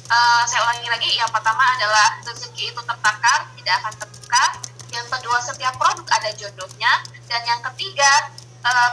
uh, 0.10 0.44
saya 0.46 0.62
ulangi 0.70 0.88
lagi. 0.90 1.10
Yang 1.18 1.32
pertama 1.34 1.64
adalah 1.78 2.08
rezeki 2.22 2.64
itu 2.76 2.82
tertakar, 2.86 3.40
tidak 3.58 3.74
akan 3.82 3.94
terbuka. 3.98 4.44
Yang 4.90 5.08
kedua 5.14 5.38
setiap 5.42 5.74
produk 5.78 6.08
ada 6.10 6.30
jodohnya. 6.36 6.92
Dan 7.30 7.42
yang 7.46 7.62
ketiga 7.72 8.34
uh, 8.66 8.90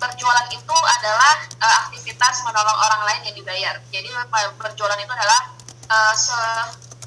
berjualan 0.00 0.46
itu 0.50 0.76
adalah 0.98 1.34
uh, 1.62 1.76
aktivitas 1.86 2.42
menolong 2.42 2.78
orang 2.78 3.02
lain 3.06 3.22
yang 3.30 3.36
dibayar. 3.36 3.74
Jadi 3.90 4.10
berjualan 4.58 4.98
itu 4.98 5.12
adalah 5.12 5.40
uh, 5.86 6.14
se 6.14 6.38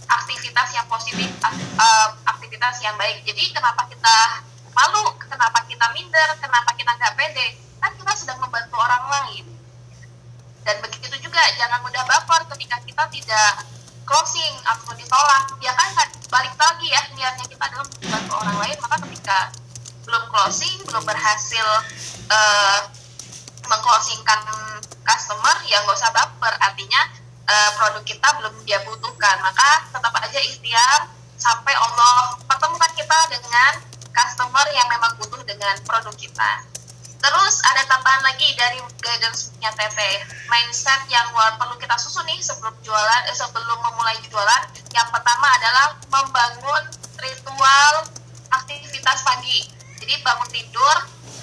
aktivitas 0.04 0.78
yang 0.78 0.86
positif, 0.86 1.26
aktivitas 2.28 2.76
yang 2.86 2.94
baik. 3.02 3.26
Jadi 3.26 3.50
kenapa 3.50 3.90
kita 3.90 4.46
malu 4.74 5.06
kenapa 5.22 5.62
kita 5.70 5.86
minder 5.94 6.30
kenapa 6.42 6.74
kita 6.74 6.92
nggak 6.98 7.14
pede 7.14 7.48
kan 7.78 7.94
kita 7.94 8.14
sedang 8.18 8.42
membantu 8.42 8.76
orang 8.82 9.06
lain 9.06 9.46
dan 10.66 10.76
begitu 10.82 11.14
juga 11.22 11.42
jangan 11.56 11.80
mudah 11.86 12.04
baper 12.10 12.42
ketika 12.58 12.82
kita 12.82 13.04
tidak 13.14 13.52
closing 14.04 14.54
atau 14.66 14.92
ditolak 14.98 15.46
ya 15.62 15.72
kan 15.78 15.90
balik 16.34 16.58
lagi 16.58 16.90
ya 16.90 17.02
niatnya 17.14 17.46
kita 17.46 17.62
adalah 17.62 17.86
membantu 17.86 18.34
orang 18.42 18.58
lain 18.66 18.78
maka 18.82 18.98
ketika 19.06 19.38
belum 20.10 20.24
closing 20.34 20.78
belum 20.90 21.04
berhasil 21.06 21.68
uh, 22.34 22.80
mengclosingkan 23.70 24.42
customer 25.06 25.56
ya 25.70 25.78
nggak 25.86 25.94
usah 25.94 26.10
baper 26.10 26.54
artinya 26.58 27.02
uh, 27.46 27.70
produk 27.78 28.02
kita 28.02 28.28
belum 28.42 28.54
dia 28.66 28.82
butuhkan 28.82 29.38
maka 29.46 29.86
tetap 29.94 30.10
aja 30.18 30.40
ikhtiar 30.42 31.06
sampai 31.38 31.78
Allah 31.78 32.42
pertemukan 32.50 32.92
kita 32.98 33.20
dengan 33.30 33.94
customer 34.14 34.66
yang 34.72 34.88
memang 34.88 35.12
butuh 35.18 35.42
dengan 35.44 35.76
produk 35.84 36.14
kita. 36.16 36.73
Terus 37.24 37.56
ada 37.64 37.88
tambahan 37.88 38.20
lagi 38.20 38.52
dari 38.60 38.84
guidance-nya 39.00 39.72
Teteh, 39.72 40.28
mindset 40.52 41.08
yang 41.08 41.32
perlu 41.56 41.80
kita 41.80 41.96
susun 41.96 42.28
nih 42.28 42.36
sebelum 42.44 42.76
jualan, 42.84 43.22
eh, 43.32 43.38
sebelum 43.38 43.80
memulai 43.80 44.20
jualan. 44.28 44.64
Yang 44.92 45.08
pertama 45.08 45.48
adalah 45.56 45.96
membangun 46.12 46.84
ritual 47.24 47.94
aktivitas 48.52 49.24
pagi. 49.24 49.72
Jadi 50.04 50.20
bangun 50.20 50.52
tidur, 50.52 50.98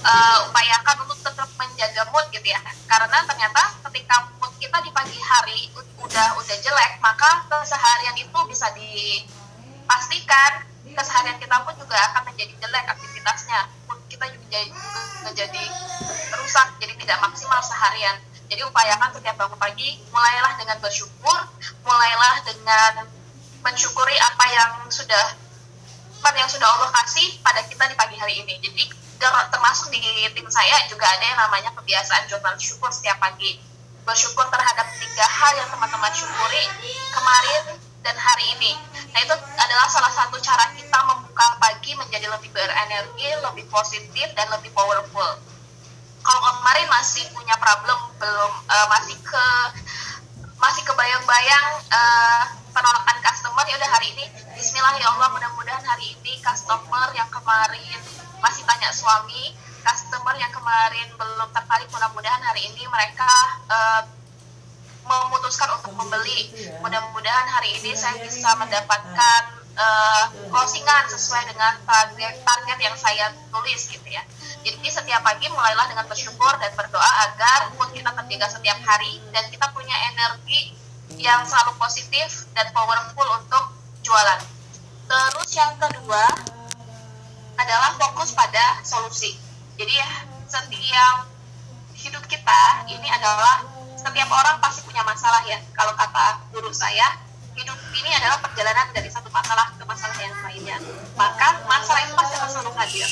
uh, 0.04 0.44
upayakan 0.52 1.08
untuk 1.08 1.16
tetap 1.24 1.48
menjaga 1.56 2.04
mood 2.12 2.28
gitu 2.28 2.44
ya. 2.44 2.60
Karena 2.84 3.24
ternyata 3.24 3.72
ketika 3.88 4.28
mood 4.36 4.52
kita 4.60 4.84
di 4.84 4.92
pagi 4.92 5.16
hari 5.16 5.72
udah 5.96 6.36
udah 6.36 6.56
jelek, 6.60 7.00
maka 7.00 7.48
keseharian 7.48 8.20
itu 8.20 8.38
bisa 8.52 8.68
dipastikan 8.76 10.60
keseharian 10.92 11.40
kita 11.40 11.56
pun 11.64 11.72
juga 11.80 11.96
akan 12.12 12.28
menjadi 12.28 12.52
jelek 12.60 12.84
aktivitasnya 12.84 13.64
kita 14.20 14.36
juga 14.36 14.44
jadi, 14.52 14.68
menjadi 15.24 15.64
rusak 16.36 16.68
jadi 16.76 16.94
tidak 17.00 17.18
maksimal 17.24 17.60
seharian. 17.64 18.20
Jadi 18.52 18.60
upayakan 18.68 19.08
setiap 19.16 19.38
bangun 19.40 19.56
pagi 19.56 19.96
mulailah 20.12 20.52
dengan 20.60 20.76
bersyukur 20.82 21.38
mulailah 21.86 22.34
dengan 22.44 23.08
mensyukuri 23.64 24.12
apa 24.20 24.44
yang 24.52 24.70
sudah 24.92 25.24
apa 26.20 26.36
yang 26.36 26.50
sudah 26.52 26.68
Allah 26.68 26.90
kasih 27.00 27.40
pada 27.40 27.64
kita 27.64 27.80
di 27.88 27.96
pagi 27.96 28.20
hari 28.20 28.44
ini. 28.44 28.60
Jadi 28.60 28.84
termasuk 29.48 29.88
di 29.88 30.04
tim 30.36 30.48
saya 30.52 30.84
juga 30.92 31.08
ada 31.08 31.24
yang 31.24 31.40
namanya 31.40 31.72
kebiasaan 31.80 32.28
jurnal 32.28 32.60
syukur 32.60 32.92
setiap 32.92 33.16
pagi. 33.16 33.56
Bersyukur 34.04 34.44
terhadap 34.52 34.84
tiga 35.00 35.24
hal 35.24 35.52
yang 35.56 35.68
teman-teman 35.72 36.12
syukuri 36.12 36.64
kemarin 37.14 37.62
dan 38.04 38.16
hari 38.20 38.44
ini. 38.58 38.76
Nah 39.16 39.20
itu 39.24 39.34
adalah 39.56 39.86
salah 39.88 40.12
satu 40.12 40.36
cara 40.44 40.68
kita 40.76 40.98
pagi 41.60 41.92
menjadi 41.96 42.26
lebih 42.28 42.50
berenergi, 42.52 43.28
lebih 43.40 43.64
positif 43.72 44.26
dan 44.36 44.46
lebih 44.52 44.70
powerful. 44.76 45.30
Kalau 46.20 46.40
kemarin 46.60 46.86
masih 46.92 47.24
punya 47.32 47.56
problem, 47.56 47.96
belum 48.20 48.52
uh, 48.68 48.86
masih 48.92 49.16
ke 49.24 49.46
masih 50.60 50.84
kebayang-bayang 50.84 51.68
uh, 51.88 52.44
penolakan 52.76 53.16
customer 53.24 53.64
ya 53.64 53.80
udah 53.80 53.90
hari 53.96 54.12
ini 54.12 54.28
Bismillah 54.52 54.92
ya 55.00 55.08
Allah 55.08 55.32
mudah-mudahan 55.32 55.80
hari 55.80 56.12
ini 56.12 56.36
customer 56.44 57.08
yang 57.16 57.32
kemarin 57.32 57.96
masih 58.44 58.60
tanya 58.68 58.92
suami 58.92 59.56
customer 59.80 60.36
yang 60.36 60.52
kemarin 60.52 61.08
belum 61.16 61.48
tertarik 61.56 61.88
mudah-mudahan 61.88 62.44
hari 62.44 62.68
ini 62.68 62.84
mereka 62.92 63.32
uh, 63.72 64.04
memutuskan 65.10 65.68
untuk 65.74 65.92
membeli. 65.96 66.52
Mudah-mudahan 66.78 67.48
hari 67.50 67.80
ini 67.82 67.96
saya 67.98 68.20
bisa 68.22 68.54
mendapatkan 68.54 69.59
uh, 69.76 70.24
closingan 70.50 71.04
sesuai 71.10 71.46
dengan 71.50 71.78
target 71.84 72.34
target 72.42 72.78
yang 72.78 72.96
saya 72.96 73.30
tulis 73.50 73.80
gitu 73.90 74.08
ya. 74.08 74.22
Jadi 74.60 74.88
setiap 74.92 75.24
pagi 75.24 75.48
mulailah 75.48 75.88
dengan 75.88 76.04
bersyukur 76.04 76.52
dan 76.60 76.70
berdoa 76.76 77.10
agar 77.30 77.72
mood 77.76 77.90
kita 77.96 78.12
terjaga 78.12 78.46
setiap 78.60 78.78
hari 78.84 79.20
dan 79.32 79.44
kita 79.48 79.66
punya 79.72 79.96
energi 80.12 80.76
yang 81.16 81.44
selalu 81.44 81.76
positif 81.80 82.48
dan 82.56 82.68
powerful 82.72 83.28
untuk 83.40 83.64
jualan. 84.04 84.40
Terus 85.10 85.50
yang 85.56 85.72
kedua 85.80 86.24
adalah 87.60 87.90
fokus 88.00 88.32
pada 88.32 88.80
solusi. 88.84 89.36
Jadi 89.76 89.92
ya 89.96 90.10
setiap 90.48 91.28
hidup 91.96 92.24
kita 92.28 92.84
ini 92.88 93.08
adalah 93.12 93.64
setiap 94.00 94.28
orang 94.32 94.56
pasti 94.64 94.80
punya 94.88 95.04
masalah 95.04 95.44
ya 95.44 95.60
kalau 95.76 95.92
kata 95.92 96.40
guru 96.52 96.72
saya 96.72 97.20
hidup 97.60 97.78
ini 97.92 98.10
adalah 98.16 98.40
perjalanan 98.40 98.88
dari 98.96 99.12
satu 99.12 99.28
masalah 99.28 99.68
ke 99.76 99.84
masalah 99.84 100.16
yang 100.16 100.32
lainnya. 100.40 100.76
Maka 101.14 101.60
masalah 101.68 102.00
itu 102.08 102.16
pasti 102.16 102.34
akan 102.40 102.48
selalu 102.48 102.72
hadir 102.80 103.08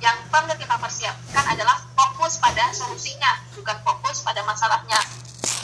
yang 0.00 0.16
perlu 0.32 0.56
kita 0.56 0.74
persiapkan 0.80 1.44
adalah 1.44 1.76
fokus 1.92 2.40
pada 2.40 2.72
solusinya 2.72 3.36
bukan 3.52 3.76
fokus 3.84 4.24
pada 4.24 4.40
masalahnya. 4.48 5.00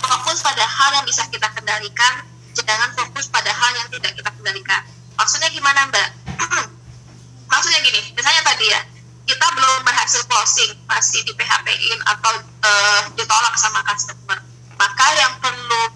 Fokus 0.04 0.44
pada 0.44 0.62
hal 0.62 1.00
yang 1.00 1.04
bisa 1.08 1.24
kita 1.32 1.48
kendalikan 1.56 2.20
jangan 2.52 2.88
fokus 2.92 3.28
pada 3.32 3.52
hal 3.52 3.72
yang 3.80 3.88
tidak 3.92 4.12
kita 4.12 4.30
kendalikan. 4.32 4.82
Maksudnya 5.16 5.48
gimana 5.48 5.88
mbak? 5.88 6.08
Maksudnya 7.52 7.80
gini 7.80 8.00
misalnya 8.12 8.42
tadi 8.44 8.66
ya 8.68 8.80
kita 9.26 9.46
belum 9.56 9.82
berhasil 9.82 10.22
closing 10.28 10.72
masih 10.86 11.24
di 11.26 11.32
PHP-in 11.34 11.98
atau 12.04 12.32
uh, 12.62 13.02
ditolak 13.16 13.54
sama 13.56 13.82
customer. 13.82 14.38
Maka 14.76 15.06
yang 15.16 15.32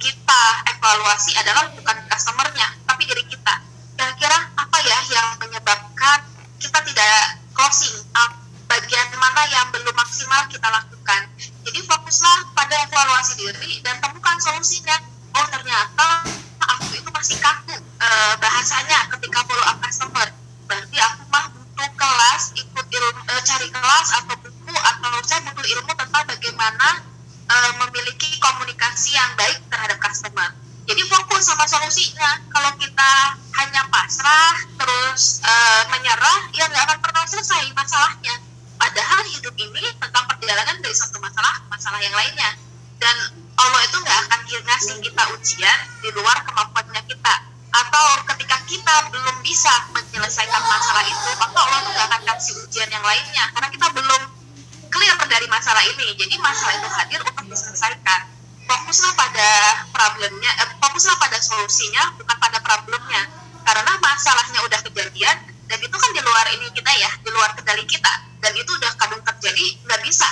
kita 0.00 0.42
evaluasi 0.64 1.36
adalah 1.36 1.68
bukan 1.76 1.96
customernya, 2.08 2.68
tapi 2.88 3.04
diri 3.04 3.24
kita. 3.28 3.54
Kira-kira 3.94 4.48
apa 4.56 4.78
ya 4.80 4.98
yang 5.12 5.28
menyebabkan 5.36 6.24
kita 6.56 6.80
tidak 6.88 7.36
closing? 7.52 8.00
Bagian 8.70 9.10
mana 9.18 9.42
yang 9.50 9.66
belum 9.74 9.92
maksimal 9.92 10.46
kita 10.48 10.64
lakukan? 10.70 11.26
Jadi 11.66 11.78
fokuslah 11.84 12.54
pada 12.54 12.86
evaluasi 12.86 13.44
diri 13.44 13.82
dan 13.84 13.98
temukan 14.00 14.38
solusinya. 14.40 14.94
Oh 15.36 15.46
ternyata 15.50 16.24
aku 16.64 16.94
itu 16.94 17.10
masih 17.10 17.34
kaku 17.42 17.74
e, 17.76 18.08
bahasanya 18.38 19.10
ketika 19.10 19.42
follow 19.42 19.66
up 19.66 19.78
customer. 19.82 20.28
Berarti 20.70 20.96
aku 21.02 21.22
mah 21.34 21.50
butuh 21.50 21.90
kelas, 21.98 22.42
ikut 22.62 22.86
ilmu, 22.88 23.20
e, 23.26 23.34
cari 23.42 23.68
kelas 23.74 24.08
atau 24.22 24.38
buku 24.38 24.74
atau 24.78 25.12
saya 25.26 25.42
butuh 25.50 25.66
ilmu 25.66 25.92
tentang 25.98 26.24
bagaimana 26.30 27.10
uh, 27.50 27.72
memiliki 27.86 28.30
komunikasi 28.38 29.18
yang 29.18 29.30
baik. 29.34 29.58
Jadi 30.90 31.06
fokus 31.06 31.46
sama 31.46 31.62
solusinya. 31.70 32.50
Kalau 32.50 32.74
kita 32.74 33.38
hanya 33.62 33.86
pasrah 33.94 34.58
terus 34.74 35.38
uh, 35.46 35.86
menyerah, 35.94 36.50
ya 36.50 36.66
nggak 36.66 36.82
akan 36.82 36.98
pernah 36.98 37.22
selesai 37.30 37.70
masalahnya. 37.78 38.42
Padahal 38.74 39.22
hidup 39.30 39.54
ini 39.54 39.86
tentang 40.02 40.26
perjalanan 40.26 40.82
dari 40.82 40.96
satu 40.98 41.22
masalah 41.22 41.62
ke 41.62 41.66
masalah 41.70 42.02
yang 42.02 42.10
lainnya. 42.10 42.58
Dan 42.98 43.14
Allah 43.54 43.80
itu 43.86 44.02
nggak 44.02 44.18
akan 44.26 44.40
ngasih 44.50 44.98
kita 44.98 45.22
ujian 45.30 45.78
di 46.02 46.10
luar 46.10 46.42
kemampuannya 46.42 47.06
kita. 47.06 47.34
Atau 47.70 48.06
ketika 48.34 48.58
kita 48.66 48.94
belum 49.14 49.36
bisa 49.46 49.70
menyelesaikan 49.94 50.62
masalah 50.66 51.06
itu, 51.06 51.30
maka 51.38 51.54
Allah 51.54 51.78
itu 51.86 51.90
nggak 51.94 52.06
akan 52.10 52.22
kasih 52.34 52.54
ujian 52.66 52.90
yang 52.90 53.04
lainnya. 53.06 53.46
Karena 53.54 53.70
kita 53.70 53.86
belum 53.94 54.22
clear 54.90 55.18
dari 55.30 55.46
masalah 55.46 55.86
ini. 55.86 56.18
Jadi 56.18 56.34
masalah 56.42 56.74
itu 56.82 56.88
hadir 56.90 57.20
untuk 57.22 57.46
diselesaikan. 57.46 58.29
Fokuslah 58.90 59.14
pada 59.14 59.50
problemnya, 59.94 60.50
eh, 60.66 60.74
fokuslah 60.82 61.14
pada 61.22 61.38
solusinya, 61.38 62.10
bukan 62.18 62.34
pada 62.42 62.58
problemnya. 62.58 63.22
Karena 63.62 63.94
masalahnya 64.02 64.66
udah 64.66 64.82
kejadian, 64.82 65.46
dan 65.70 65.78
itu 65.78 65.94
kan 65.94 66.10
di 66.10 66.18
luar 66.18 66.42
ini 66.58 66.66
kita 66.74 66.90
ya, 66.98 67.06
di 67.22 67.30
luar 67.30 67.54
kendali 67.54 67.86
kita. 67.86 68.10
Dan 68.42 68.50
itu 68.58 68.66
udah 68.66 68.90
kadung 68.98 69.22
terjadi, 69.22 69.78
nggak 69.86 70.02
bisa 70.02 70.26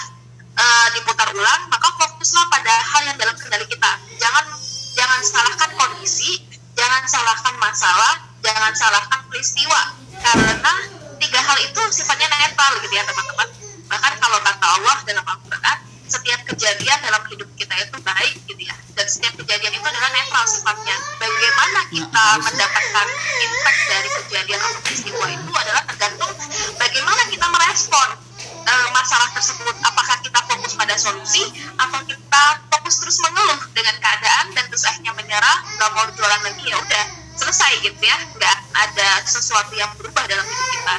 uh, 0.58 0.90
diputar 0.90 1.30
ulang, 1.38 1.70
maka 1.70 1.86
fokuslah 2.02 2.50
pada 2.50 2.74
hal 2.82 3.06
yang 3.06 3.14
dalam 3.22 3.38
kendali 3.38 3.62
kita. 3.70 3.94
Jangan 4.18 4.50
jangan 4.98 5.20
salahkan 5.22 5.70
kondisi, 5.78 6.42
jangan 6.74 7.06
salahkan 7.06 7.54
masalah, 7.62 8.26
jangan 8.42 8.74
salahkan 8.74 9.22
peristiwa. 9.30 9.94
Karena 10.18 10.74
tiga 11.22 11.46
hal 11.46 11.62
itu 11.62 11.82
sifatnya 11.94 12.26
netral 12.26 12.74
gitu 12.82 12.90
ya 12.90 13.06
teman-teman 13.06 13.46
bahkan 13.88 14.12
kalau 14.20 14.38
kata 14.44 14.66
Allah 14.66 14.96
dalam 15.08 15.24
Al-Quran 15.24 15.78
setiap 16.08 16.40
kejadian 16.48 16.98
dalam 17.04 17.22
hidup 17.28 17.48
kita 17.54 17.74
itu 17.76 17.96
baik 18.00 18.36
gitu 18.48 18.62
ya. 18.64 18.76
Dan 18.96 19.06
setiap 19.06 19.36
kejadian 19.36 19.72
itu 19.76 19.86
adalah 19.86 20.10
netral 20.10 20.44
sifatnya. 20.48 20.96
Bagaimana 21.20 21.80
kita 21.92 22.24
mendapatkan 22.42 23.06
impact 23.44 23.80
dari 23.86 24.08
kejadian 24.24 24.60
atau 24.64 24.80
peristiwa 24.82 25.26
itu 25.28 25.52
adalah 25.52 25.82
tergantung 25.86 26.32
bagaimana 26.80 27.22
kita 27.28 27.46
merespon 27.46 28.08
e, 28.42 28.72
masalah 28.96 29.28
tersebut. 29.36 29.76
Apakah 29.84 30.16
kita 30.24 30.40
fokus 30.48 30.72
pada 30.74 30.94
solusi 30.96 31.44
atau 31.76 32.00
kita 32.08 32.42
fokus 32.72 32.94
terus 33.04 33.18
mengeluh 33.28 33.60
dengan 33.76 33.94
keadaan 34.00 34.46
dan 34.56 34.64
terus 34.72 34.88
akhirnya 34.88 35.12
menyerah 35.12 35.58
nggak 35.76 35.90
mau 35.92 36.08
jualan 36.16 36.40
lagi 36.42 36.64
ya 36.64 36.76
udah 36.80 37.04
selesai 37.36 37.72
gitu 37.84 38.02
ya. 38.02 38.16
Nggak 38.34 38.56
ada 38.72 39.08
sesuatu 39.28 39.76
yang 39.76 39.92
berubah 40.00 40.24
dalam 40.24 40.44
hidup 40.48 40.68
kita. 40.72 40.96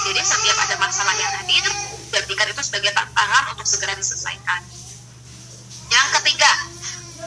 Jadi 0.00 0.20
setiap 0.22 0.56
ada 0.68 0.76
masalah 0.80 1.14
yang 1.16 1.32
hadir 1.40 1.66
jadikan 2.10 2.46
itu 2.50 2.62
sebagai 2.66 2.92
tantangan 2.92 3.54
untuk 3.54 3.66
segera 3.66 3.94
diselesaikan. 3.94 4.60
Yang 5.90 6.08
ketiga, 6.20 6.50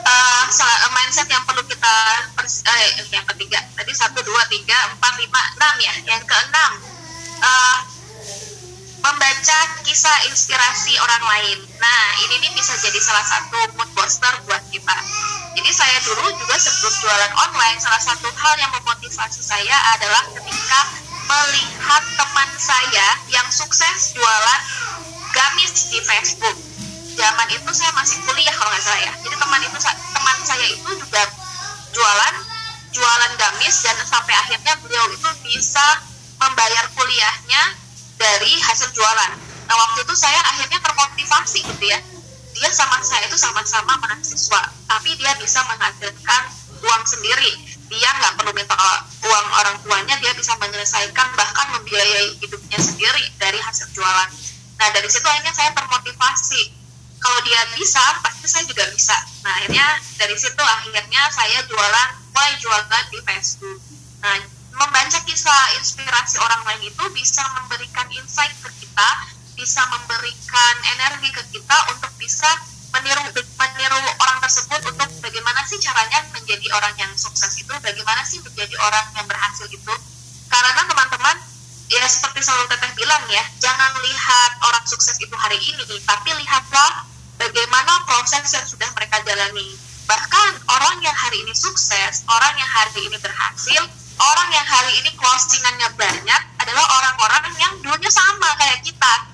uh, 0.03 0.43
mindset 0.95 1.27
yang 1.27 1.43
perlu 1.43 1.63
kita 1.67 1.95
uh, 2.39 2.89
yang 3.11 3.25
ketiga 3.35 3.59
tadi 3.75 3.91
satu 3.91 4.19
dua 4.23 4.43
tiga 4.47 4.75
empat 4.93 5.13
lima 5.19 5.41
enam 5.59 5.75
ya. 5.83 5.93
Yang 6.07 6.23
keenam, 6.27 6.71
uh, 7.43 7.77
membaca 9.03 9.59
kisah 9.83 10.17
inspirasi 10.31 10.95
orang 10.95 11.23
lain. 11.27 11.59
Nah, 11.75 12.03
ini 12.23 12.39
nih 12.39 12.51
bisa 12.55 12.71
jadi 12.79 12.99
salah 13.03 13.25
satu 13.27 13.59
mood 13.75 13.89
booster 13.91 14.31
buat 14.47 14.63
kita. 14.71 14.97
Jadi 15.53 15.69
saya 15.75 15.99
dulu 16.07 16.33
juga 16.39 16.55
sebelum 16.57 16.93
jualan 17.03 17.33
online, 17.35 17.77
salah 17.83 17.99
satu 17.99 18.25
hal 18.31 18.55
yang 18.57 18.71
memotivasi 18.73 19.43
saya 19.43 19.75
adalah 19.93 20.23
ketika 20.33 20.79
melihat 21.33 22.03
teman 22.13 22.49
saya 22.61 23.07
yang 23.33 23.47
sukses 23.49 24.13
jualan 24.13 24.61
gamis 25.33 25.89
di 25.89 25.97
Facebook. 26.05 26.57
Zaman 27.13 27.47
itu 27.49 27.69
saya 27.73 27.93
masih 27.97 28.21
kuliah 28.25 28.53
kalau 28.53 28.69
nggak 28.69 28.83
salah 28.85 29.01
ya. 29.01 29.13
Jadi 29.21 29.35
teman 29.37 29.61
itu 29.65 29.77
teman 30.13 30.37
saya 30.45 30.65
itu 30.69 30.89
juga 30.97 31.23
jualan 31.93 32.35
jualan 32.93 33.31
gamis 33.37 33.75
dan 33.81 33.97
sampai 34.05 34.33
akhirnya 34.37 34.73
beliau 34.85 35.05
itu 35.09 35.29
bisa 35.49 35.85
membayar 36.37 36.85
kuliahnya 36.93 37.63
dari 38.21 38.53
hasil 38.69 38.93
jualan. 38.93 39.31
Nah 39.65 39.75
waktu 39.77 40.05
itu 40.05 40.13
saya 40.13 40.37
akhirnya 40.37 40.77
termotivasi 40.85 41.65
gitu 41.65 41.85
ya. 41.89 41.97
Dia 42.53 42.69
sama 42.69 43.01
saya 43.01 43.25
itu 43.25 43.33
sama-sama 43.33 43.97
mahasiswa, 43.97 44.61
tapi 44.85 45.17
dia 45.17 45.33
bisa 45.41 45.65
menghasilkan 45.65 46.43
uang 46.85 47.03
sendiri 47.09 47.72
dia 47.93 48.09
nggak 48.09 48.33
perlu 48.41 48.51
minta 48.57 48.73
uang 49.21 49.47
orang 49.61 49.77
tuanya 49.85 50.17
dia 50.17 50.33
bisa 50.33 50.57
menyelesaikan 50.57 51.27
bahkan 51.37 51.77
membiayai 51.77 52.41
hidupnya 52.41 52.81
sendiri 52.81 53.23
dari 53.37 53.61
hasil 53.61 53.93
jualan. 53.93 54.29
Nah 54.81 54.87
dari 54.89 55.05
situ 55.13 55.25
akhirnya 55.29 55.53
saya 55.53 55.69
termotivasi. 55.77 56.81
Kalau 57.21 57.39
dia 57.45 57.61
bisa 57.77 58.01
pasti 58.19 58.49
saya 58.49 58.65
juga 58.65 58.83
bisa. 58.91 59.15
Nah 59.45 59.61
akhirnya 59.61 59.85
dari 60.17 60.35
situ 60.35 60.59
akhirnya 60.59 61.23
saya 61.29 61.61
jualan 61.69 62.09
mulai 62.33 62.59
jualan 62.59 63.05
di 63.13 63.19
Facebook 63.23 63.79
nah 64.19 64.35
membaca 64.73 65.19
kisah 65.23 65.63
inspirasi 65.79 66.41
orang 66.41 66.65
lain 66.65 66.91
itu 66.91 67.03
bisa 67.13 67.39
memberikan 67.55 68.09
insight 68.11 68.51
ke 68.59 68.69
kita 68.83 69.09
bisa 69.53 69.79
memberikan 69.95 70.75
energi 70.97 71.29
ke 71.29 71.43
kita 71.53 71.77
untuk 71.93 72.11
bisa 72.17 72.49
meniru 73.03 73.19
meniru 73.35 73.99
orang 74.23 74.39
tersebut 74.39 74.79
untuk 74.87 75.09
bagaimana 75.19 75.59
sih 75.67 75.75
caranya 75.83 76.23
menjadi 76.31 76.67
orang 76.71 76.95
yang 76.95 77.11
sukses 77.19 77.51
itu 77.59 77.73
bagaimana 77.83 78.23
sih 78.23 78.39
menjadi 78.39 78.79
orang 78.79 79.03
yang 79.19 79.27
berhasil 79.27 79.67
itu. 79.67 79.93
Karena 80.47 80.87
teman-teman 80.87 81.35
ya 81.91 82.07
seperti 82.07 82.47
selalu 82.47 82.71
teteh 82.71 82.91
bilang 82.95 83.23
ya 83.27 83.43
jangan 83.59 83.91
lihat 83.99 84.51
orang 84.63 84.85
sukses 84.87 85.19
itu 85.19 85.35
hari 85.35 85.59
ini 85.59 85.83
tapi 86.07 86.31
lihatlah 86.31 87.03
bagaimana 87.35 88.07
proses 88.07 88.47
yang 88.55 88.63
sudah 88.63 88.87
mereka 88.95 89.19
jalani. 89.27 89.75
Bahkan 90.07 90.51
orang 90.71 91.03
yang 91.03 91.15
hari 91.15 91.43
ini 91.43 91.51
sukses 91.51 92.23
orang 92.31 92.55
yang 92.55 92.71
hari 92.71 93.03
ini 93.03 93.19
berhasil 93.19 93.83
orang 94.15 94.49
yang 94.55 94.63
hari 94.63 94.95
ini 95.03 95.11
closingannya 95.19 95.91
banyak 95.99 96.41
adalah 96.63 96.85
orang-orang 97.03 97.51
yang 97.59 97.73
dulunya 97.83 98.07
sama 98.07 98.47
kayak 98.55 98.79
kita 98.79 99.32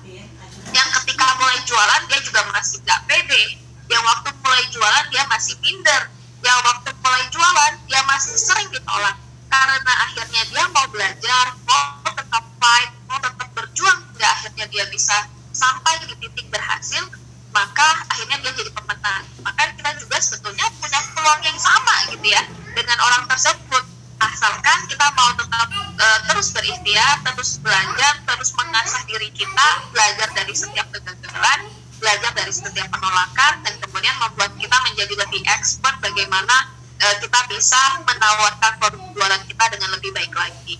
yang 0.70 0.88
ketika 1.02 1.26
mulai 1.38 1.58
jualan 1.66 2.02
dia 2.06 2.20
juga 2.22 2.40
masih 2.54 2.78
gak 2.86 3.00
pede. 3.10 3.58
Yang 3.90 4.02
waktu 4.06 4.30
mulai 4.42 4.64
jualan 4.70 5.04
dia 5.10 5.22
masih 5.26 5.54
minder. 5.62 6.02
Yang 6.40 6.58
waktu 6.62 6.90
mulai 7.02 7.24
jualan 7.30 7.72
dia 7.90 8.00
masih 8.06 8.34
sering 8.38 8.68
ditolak. 8.70 9.16
Karena 9.50 9.92
akhirnya 10.06 10.42
dia 10.46 10.64
mau 10.70 10.86
belajar 10.88 11.44
mau 11.66 12.06
tetap 12.06 12.44
fight 12.62 12.90
mau 13.10 13.18
tetap 13.18 13.48
berjuang 13.50 13.98
hingga 14.14 14.28
akhirnya 14.30 14.66
dia 14.70 14.84
bisa 14.94 15.26
sampai 15.50 15.98
di 16.06 16.14
titik 16.22 16.46
berhasil 16.46 17.02
maka 17.50 18.06
akhirnya 18.06 18.38
dia 18.46 18.52
jadi 18.54 18.70
pemenang. 18.70 19.26
Maka 19.42 19.74
kita 19.74 19.90
juga 19.98 20.16
sebetulnya 20.22 20.70
punya 20.78 21.00
peluang 21.18 21.42
yang 21.42 21.58
sama 21.58 21.94
gitu 22.14 22.26
ya 22.30 22.42
dengan 22.78 22.98
orang 23.02 23.26
tersebut 23.26 23.89
asalkan 24.20 24.78
kita 24.86 25.06
mau 25.16 25.32
tetap 25.32 25.68
uh, 25.72 26.18
terus 26.28 26.52
berikhtiar, 26.52 27.24
terus 27.24 27.56
belajar, 27.64 28.20
terus 28.28 28.50
mengasah 28.52 29.02
diri 29.08 29.32
kita, 29.32 29.68
belajar 29.90 30.28
dari 30.36 30.52
setiap 30.52 30.86
kegagalan, 30.92 31.60
belajar 31.96 32.32
dari 32.36 32.52
setiap 32.52 32.88
penolakan, 32.92 33.64
dan 33.64 33.74
kemudian 33.80 34.16
membuat 34.20 34.52
kita 34.60 34.76
menjadi 34.84 35.14
lebih 35.16 35.40
expert 35.56 35.96
bagaimana 36.04 36.68
uh, 37.00 37.16
kita 37.20 37.40
bisa 37.48 37.80
menawarkan 38.04 38.72
produk 38.76 39.02
jualan 39.16 39.42
kita 39.48 39.64
dengan 39.72 39.88
lebih 39.96 40.10
baik 40.12 40.32
lagi. 40.36 40.76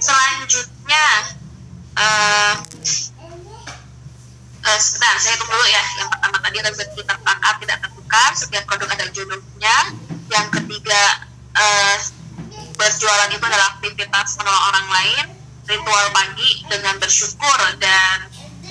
Selanjutnya, 0.00 1.06
uh, 1.96 2.54
uh, 4.64 4.78
sebentar, 4.80 5.14
saya 5.20 5.36
tunggu 5.36 5.52
dulu 5.52 5.66
ya. 5.68 5.84
Yang 6.00 6.08
pertama 6.16 6.36
tadi 6.40 6.56
rezeki 6.64 7.00
tertangkap 7.04 7.54
tidak 7.60 7.78
tertukar, 7.84 8.30
setiap 8.36 8.64
produk 8.68 8.88
ada 8.92 9.06
jodohnya. 9.12 9.76
Yang 10.32 10.46
ketiga, 10.60 11.28
uh, 11.56 11.96
berjualan 12.74 13.30
itu 13.30 13.44
adalah 13.44 13.78
aktivitas 13.78 14.38
menolong 14.38 14.64
orang 14.74 14.86
lain 14.90 15.26
ritual 15.64 16.06
pagi 16.12 16.50
dengan 16.68 17.00
bersyukur 17.00 17.58
dan 17.80 18.28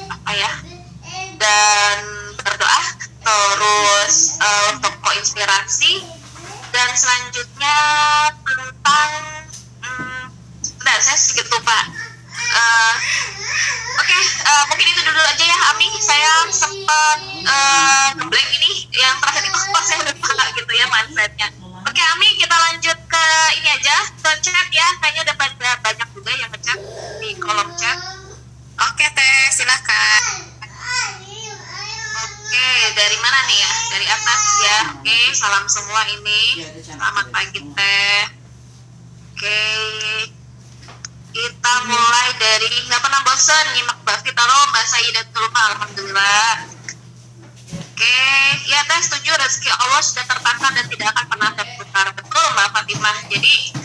apa 0.10 0.32
ya 0.36 0.52
dan 1.42 1.98
berdoa. 2.44 2.84
Terus 3.24 4.16
uh, 4.44 4.72
toko 4.84 5.10
inspirasi 5.16 6.04
dan 6.76 6.90
selanjutnya 6.92 7.78
tentang 8.44 9.12
hmm, 9.80 10.24
sebentar 10.60 11.00
saya 11.00 11.18
sedikit 11.18 11.56
lupa. 11.56 11.80
Uh, 12.54 12.96
oke 13.98 14.06
okay, 14.06 14.24
uh, 14.44 14.52
eh, 14.52 14.64
mungkin 14.70 14.86
itu 14.92 15.02
dulu 15.08 15.22
aja 15.24 15.46
ya 15.48 15.58
Ami. 15.72 15.90
Saya 16.04 16.32
sempat 16.52 17.20
uh, 17.48 18.08
ngeblank 18.20 18.50
ini 18.60 18.92
yang 18.92 19.16
terakhir 19.24 19.44
itu 19.48 19.60
pas 19.72 19.84
saya 19.88 20.00
lupa 20.04 20.44
gitu 20.54 20.72
ya 20.76 20.86
mindsetnya 20.92 21.63
Oke 21.94 22.02
Ami 22.02 22.26
kita 22.42 22.58
lanjut 22.58 22.98
ke 23.06 23.26
ini 23.62 23.70
aja 23.70 23.94
ke 24.18 24.32
chat 24.42 24.68
ya 24.74 24.88
kayaknya 24.98 25.30
ada 25.30 25.38
banyak, 25.38 26.10
juga 26.10 26.34
yang 26.34 26.50
ngechat 26.50 26.82
di 27.22 27.38
kolom 27.38 27.70
chat. 27.78 27.94
Oke 28.82 29.06
teh 29.14 29.38
silahkan. 29.54 30.22
Oke 32.18 32.70
dari 32.98 33.18
mana 33.22 33.46
nih 33.46 33.62
ya 33.62 33.72
dari 33.94 34.08
atas 34.10 34.42
ya. 34.66 34.80
Oke 34.98 35.18
salam 35.38 35.70
semua 35.70 36.02
ini. 36.18 36.66
Selamat 36.82 37.30
pagi 37.30 37.62
teh. 37.62 38.22
Oke 39.38 39.62
kita 41.30 41.74
mulai 41.86 42.30
dari 42.42 42.74
nggak 42.90 43.02
pernah 43.06 43.22
bosan 43.22 43.70
nyimak 43.78 44.02
Mbak 44.02 44.18
Fitaro 44.26 44.60
Mbak 44.74 44.86
Sayyidatul 44.90 45.46
Alhamdulillah 45.46 46.74
Oke, 47.94 48.20
ya 48.74 48.82
setuju 49.00 49.32
rezeki 49.38 49.70
Allah 49.70 50.02
sudah 50.02 50.26
tertata 50.26 50.68
dan 50.74 50.86
tidak 50.90 51.13
Fatimah 53.34 53.74
jadi 53.74 53.83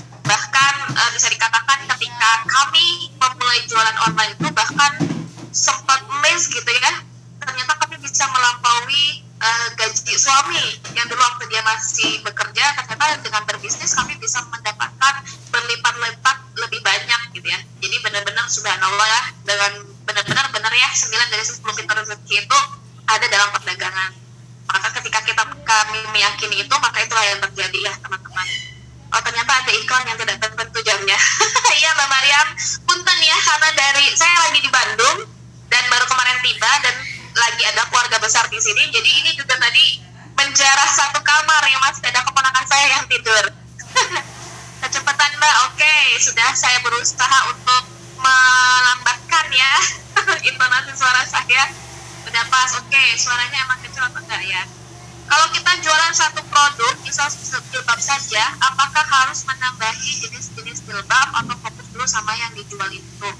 kalau 55.48 55.64
kita 55.64 55.80
jualan 55.80 56.12
satu 56.12 56.44
produk 56.52 56.92
misal 57.08 57.24
jilbab 57.72 57.96
saja 57.96 58.52
apakah 58.68 59.00
harus 59.00 59.48
menambahi 59.48 60.20
jenis-jenis 60.20 60.84
jilbab 60.84 61.28
atau 61.40 61.56
fokus 61.64 61.88
dulu 61.88 62.04
sama 62.04 62.36
yang 62.36 62.52
dijual 62.52 62.92
itu 62.92 63.30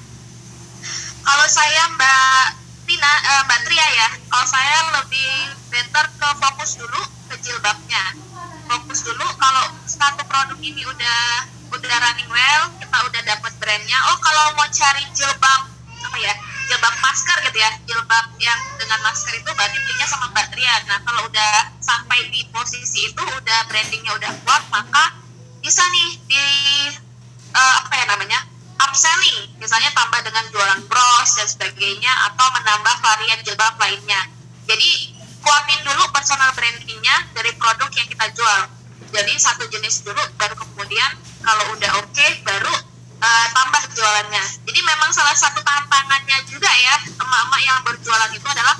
kalau 1.20 1.46
saya 1.52 1.84
mbak 1.92 2.64
Tina, 2.88 3.04
uh, 3.04 3.44
Mbak 3.44 3.60
Tria 3.68 3.84
ya, 3.92 4.08
kalau 4.32 4.46
saya 4.48 4.80
lebih 4.96 5.28
better 5.68 6.08
ke 6.08 6.28
fokus 6.40 6.80
dulu 6.80 7.02
ke 7.28 7.36
jilbabnya. 7.44 8.16
Fokus 8.64 9.04
dulu 9.04 9.28
kalau 9.36 9.68
satu 9.84 10.24
produk 10.24 10.56
ini 10.56 10.88
udah 10.88 11.20
udah 11.68 11.96
running 12.00 12.32
well, 12.32 12.72
kita 12.80 12.96
udah 12.96 13.22
dapat 13.28 13.52
brandnya. 13.60 13.98
Oh 14.08 14.16
kalau 14.24 14.56
mau 14.56 14.64
cari 14.72 15.04
jilbab 15.12 15.68
apa 16.00 16.16
ya, 16.16 16.32
jilbab 16.72 16.96
masker 17.04 17.36
gitu 17.52 17.58
ya, 17.60 17.76
jilbab 17.84 18.24
yang 18.40 18.56
dengan 18.80 19.04
masker 19.04 19.36
itu 19.36 19.50
berarti 19.52 19.76
belinya 19.84 20.06
sama 20.08 20.32
Mbak 20.32 20.46
Tria. 20.56 20.74
Nah 20.88 20.98
kalau 21.04 21.28
udah 21.28 21.52
sampai 21.88 22.28
di 22.28 22.44
posisi 22.52 23.08
itu, 23.08 23.22
udah 23.24 23.58
brandingnya 23.72 24.12
udah 24.12 24.32
kuat, 24.44 24.62
maka 24.68 25.16
bisa 25.64 25.80
nih 25.88 26.08
di 26.28 26.44
uh, 27.56 27.72
apa 27.80 27.92
ya 27.96 28.04
namanya 28.12 28.40
upselling, 28.78 29.56
misalnya 29.56 29.88
tambah 29.96 30.20
dengan 30.20 30.44
jualan 30.52 30.80
bros 30.84 31.30
dan 31.40 31.48
sebagainya, 31.48 32.12
atau 32.28 32.46
menambah 32.52 32.94
varian 33.00 33.40
jilbab 33.40 33.74
lainnya. 33.80 34.28
Jadi 34.68 35.16
kuatin 35.40 35.80
dulu 35.80 36.04
personal 36.12 36.52
brandingnya 36.52 37.32
dari 37.32 37.56
produk 37.56 37.88
yang 37.96 38.08
kita 38.12 38.26
jual. 38.36 38.62
Jadi 39.08 39.32
satu 39.40 39.64
jenis 39.72 40.04
dulu, 40.04 40.20
baru 40.36 40.52
kemudian 40.52 41.16
kalau 41.40 41.72
udah 41.72 41.90
oke, 42.04 42.12
okay, 42.12 42.44
baru 42.44 42.70
uh, 43.18 43.46
tambah 43.56 43.82
jualannya. 43.96 44.44
Jadi 44.68 44.80
memang 44.84 45.10
salah 45.16 45.32
satu 45.32 45.64
tantangannya 45.64 46.44
juga 46.44 46.68
ya, 46.68 46.96
emak-emak 47.16 47.60
yang 47.64 47.78
berjualan 47.80 48.30
itu 48.36 48.46
adalah 48.46 48.76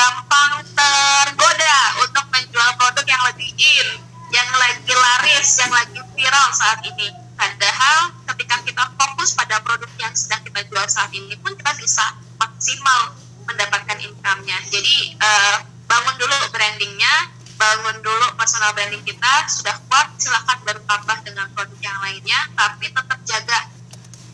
gampang 0.00 0.64
tergoda 0.72 1.78
untuk 2.00 2.24
menjual 2.32 2.70
produk 2.80 3.04
yang 3.04 3.22
lebih 3.28 3.52
in, 3.52 3.88
yang 4.32 4.48
lagi 4.56 4.92
laris, 4.96 5.60
yang 5.60 5.72
lagi 5.76 6.00
viral 6.16 6.48
saat 6.56 6.80
ini 6.88 7.12
Padahal 7.40 8.12
ketika 8.28 8.60
kita 8.68 8.84
fokus 9.00 9.32
pada 9.32 9.64
produk 9.64 9.88
yang 9.96 10.12
sedang 10.12 10.44
kita 10.44 10.60
jual 10.68 10.84
saat 10.84 11.08
ini 11.16 11.32
pun 11.40 11.56
kita 11.56 11.72
bisa 11.80 12.04
maksimal 12.36 13.16
mendapatkan 13.48 13.96
income-nya. 13.96 14.60
Jadi 14.68 15.16
uh, 15.16 15.64
bangun 15.88 16.20
dulu 16.20 16.36
brandingnya, 16.52 17.32
bangun 17.56 17.96
dulu 18.04 18.36
personal 18.36 18.76
branding 18.76 19.00
kita 19.08 19.48
sudah 19.48 19.72
kuat, 19.88 20.20
silahkan 20.20 20.60
bertambah 20.68 21.16
dengan 21.24 21.48
produk 21.56 21.80
yang 21.80 21.96
lainnya, 22.04 22.44
tapi 22.52 22.92
tetap 22.92 23.18
jaga 23.24 23.58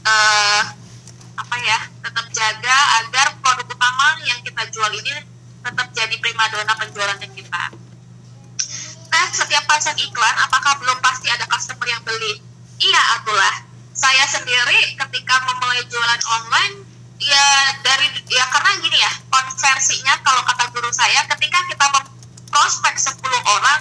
uh, 0.02 0.62
apa 1.38 1.56
ya, 1.62 1.78
tetap 2.02 2.26
jaga 2.34 2.78
agar 3.06 3.38
produk 3.38 3.70
utama 3.70 4.18
yang 4.26 4.42
kita 4.42 4.66
jual 4.74 4.90
ini 4.98 5.14
primadona 6.36 6.76
penjualannya 6.76 7.28
kita. 7.32 7.62
Nah, 9.08 9.26
setiap 9.32 9.64
pasang 9.64 9.96
iklan, 9.96 10.36
apakah 10.44 10.76
belum 10.84 11.00
pasti 11.00 11.32
ada 11.32 11.48
customer 11.48 11.88
yang 11.88 12.04
beli? 12.04 12.44
iya 12.76 13.02
atulah 13.16 13.56
saya 13.96 14.24
sendiri 14.28 14.96
ketika 15.00 15.34
memulai 15.48 15.80
jualan 15.88 16.22
online 16.28 16.74
ya 17.16 17.72
dari 17.80 18.12
ya 18.28 18.44
karena 18.52 18.70
gini 18.84 18.98
ya 19.00 19.12
konversinya 19.32 20.20
kalau 20.20 20.44
kata 20.44 20.68
guru 20.76 20.92
saya 20.92 21.24
ketika 21.24 21.56
kita 21.72 21.86
prospek 22.52 22.94
10 23.00 23.16
orang 23.56 23.80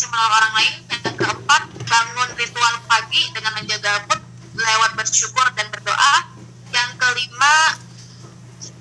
yang 0.00 0.08
menolong 0.08 0.34
orang 0.40 0.52
lain. 0.56 0.74
Yang 0.88 1.02
keempat, 1.20 1.62
bangun 1.84 2.28
ritual 2.40 2.74
pagi 2.88 3.22
dengan 3.36 3.52
menjaga 3.60 3.92
mood 4.08 4.20
lewat 4.56 4.90
bersyukur 4.96 5.46
dan 5.52 5.68
berdoa. 5.68 6.14
Yang 6.72 6.90
kelima, 6.96 7.56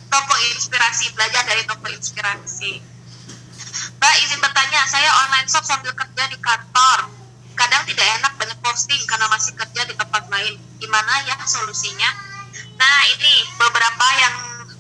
toko 0.08 0.34
inspirasi, 0.56 1.12
belajar 1.12 1.44
dari 1.44 1.68
toko 1.68 1.92
inspirasi. 1.92 2.80
Mbak 4.00 4.16
izin 4.24 4.40
bertanya, 4.40 4.88
saya 4.88 5.12
online 5.28 5.48
shop 5.52 5.68
sambil 5.68 5.92
kerja 5.92 6.24
di 6.32 6.38
kantor. 6.40 7.12
Kadang 7.60 7.84
tidak 7.84 8.08
enak 8.24 8.34
banyak 8.40 8.60
posting 8.64 9.04
karena 9.04 9.28
masih 9.28 9.52
kerja 9.60 9.84
di 9.84 9.94
tempat 10.00 10.32
lain. 10.32 10.56
Gimana 10.80 11.28
ya 11.28 11.36
solusinya? 11.44 12.10
Nah 12.80 13.00
ini 13.20 13.34
beberapa 13.60 14.08
yang 14.18 14.36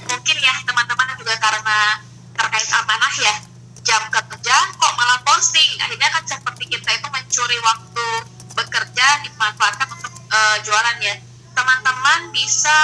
mungkin 0.07 0.37
ya 0.39 0.55
teman-teman 0.63 1.13
juga 1.19 1.35
karena 1.37 2.01
terkait 2.33 2.69
amanah 2.73 3.13
ya 3.21 3.50
jam 3.81 4.01
kerja 4.09 4.57
kok 4.77 4.93
malah 4.97 5.19
posting. 5.25 5.69
Akhirnya 5.81 6.09
kan 6.13 6.23
seperti 6.25 6.69
kita 6.69 6.89
itu 6.93 7.07
mencuri 7.09 7.57
waktu 7.61 8.05
bekerja 8.53 9.07
dimanfaatkan 9.25 9.87
untuk 9.89 10.13
uh, 10.29 10.57
jualan 10.65 10.97
ya. 11.01 11.15
Teman-teman 11.51 12.31
bisa 12.31 12.79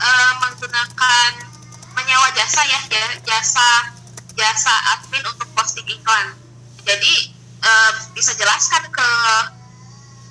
uh, 0.00 0.32
menggunakan 0.42 1.30
menyewa 1.94 2.28
jasa 2.32 2.62
ya 2.64 2.80
jasa 3.22 3.68
jasa 4.34 4.74
admin 4.96 5.24
untuk 5.28 5.48
posting 5.52 5.86
iklan. 5.86 6.32
Jadi 6.84 7.14
uh, 7.60 7.92
bisa 8.16 8.32
jelaskan 8.34 8.82
ke 8.88 9.08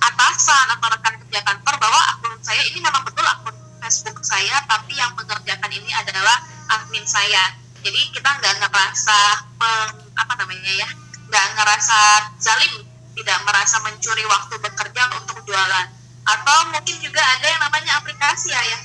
atasan 0.00 0.66
atau 0.76 0.88
rekan 0.90 1.14
kerja 1.26 1.40
kantor 1.44 1.74
bahwa 1.76 2.00
akun 2.16 2.32
saya 2.40 2.64
ini 2.64 2.80
memang 2.80 3.04
betul 3.04 3.22
akun 3.22 3.52
Facebook 3.84 4.24
saya 4.24 4.64
tapi 4.64 4.96
yang 4.96 5.12
mengerjakan 5.12 5.70
ini 5.72 5.92
adalah 5.92 6.40
admin 6.72 7.04
saya 7.04 7.59
jadi 7.80 8.00
kita 8.12 8.30
nggak 8.40 8.54
ngerasa 8.60 9.18
meng, 9.56 9.96
apa 10.16 10.32
namanya 10.36 10.72
ya 10.72 10.88
nggak 11.30 11.46
ngerasa 11.56 11.98
zalim 12.42 12.90
tidak 13.20 13.38
merasa 13.44 13.76
mencuri 13.84 14.24
waktu 14.24 14.54
bekerja 14.58 15.02
untuk 15.20 15.44
jualan. 15.44 15.86
Atau 16.24 16.58
mungkin 16.72 16.96
juga 17.04 17.20
ada 17.20 17.46
yang 17.46 17.60
namanya 17.60 18.00
aplikasi 18.00 18.48
ya, 18.48 18.60
ya. 18.64 18.78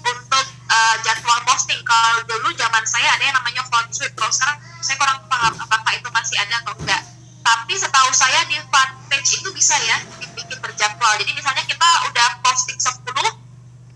Untuk 0.00 0.46
uh, 0.66 0.96
jadwal 1.06 1.40
posting. 1.46 1.78
Kalau 1.86 2.24
dulu 2.26 2.50
zaman 2.56 2.84
saya 2.88 3.14
ada 3.14 3.22
yang 3.22 3.36
namanya 3.36 3.62
Hootsuite 3.70 4.16
kalau 4.18 4.32
sekarang 4.32 4.58
saya 4.80 4.96
kurang 4.96 5.18
paham 5.28 5.54
apakah 5.60 5.92
itu 5.94 6.08
masih 6.10 6.36
ada 6.40 6.54
atau 6.64 6.74
enggak. 6.82 7.02
Tapi 7.40 7.72
setahu 7.78 8.10
saya 8.12 8.42
di 8.48 8.56
fanpage 8.68 9.40
itu 9.40 9.48
bisa 9.54 9.76
ya 9.86 9.96
dibikin 10.18 10.58
berjadwal. 10.58 11.14
Jadi 11.20 11.30
misalnya 11.36 11.64
kita 11.64 11.88
udah 12.10 12.28
posting 12.42 12.78
10 12.80 13.06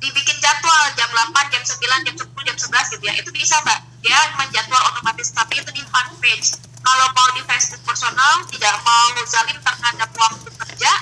dibikin 0.00 0.36
jadwal 0.38 0.84
jam 0.94 1.08
8, 1.08 1.52
jam 1.52 1.62
9, 1.64 2.06
jam 2.08 2.14
10, 2.20 2.48
jam 2.52 2.56
11 2.56 2.94
gitu 2.98 3.04
ya. 3.04 3.14
Itu 3.16 3.30
bisa 3.32 3.56
mbak 3.64 3.93
dia 4.04 4.20
menjadwal 4.36 4.82
otomatis 4.92 5.32
tapi 5.32 5.64
itu 5.64 5.70
di 5.72 5.80
fanpage 5.88 6.60
kalau 6.84 7.08
mau 7.16 7.28
di 7.32 7.40
Facebook 7.48 7.82
personal 7.88 8.44
tidak 8.52 8.76
mau 8.84 9.08
zalim 9.24 9.56
terhadap 9.64 10.10
waktu 10.12 10.48
kerja 10.52 10.92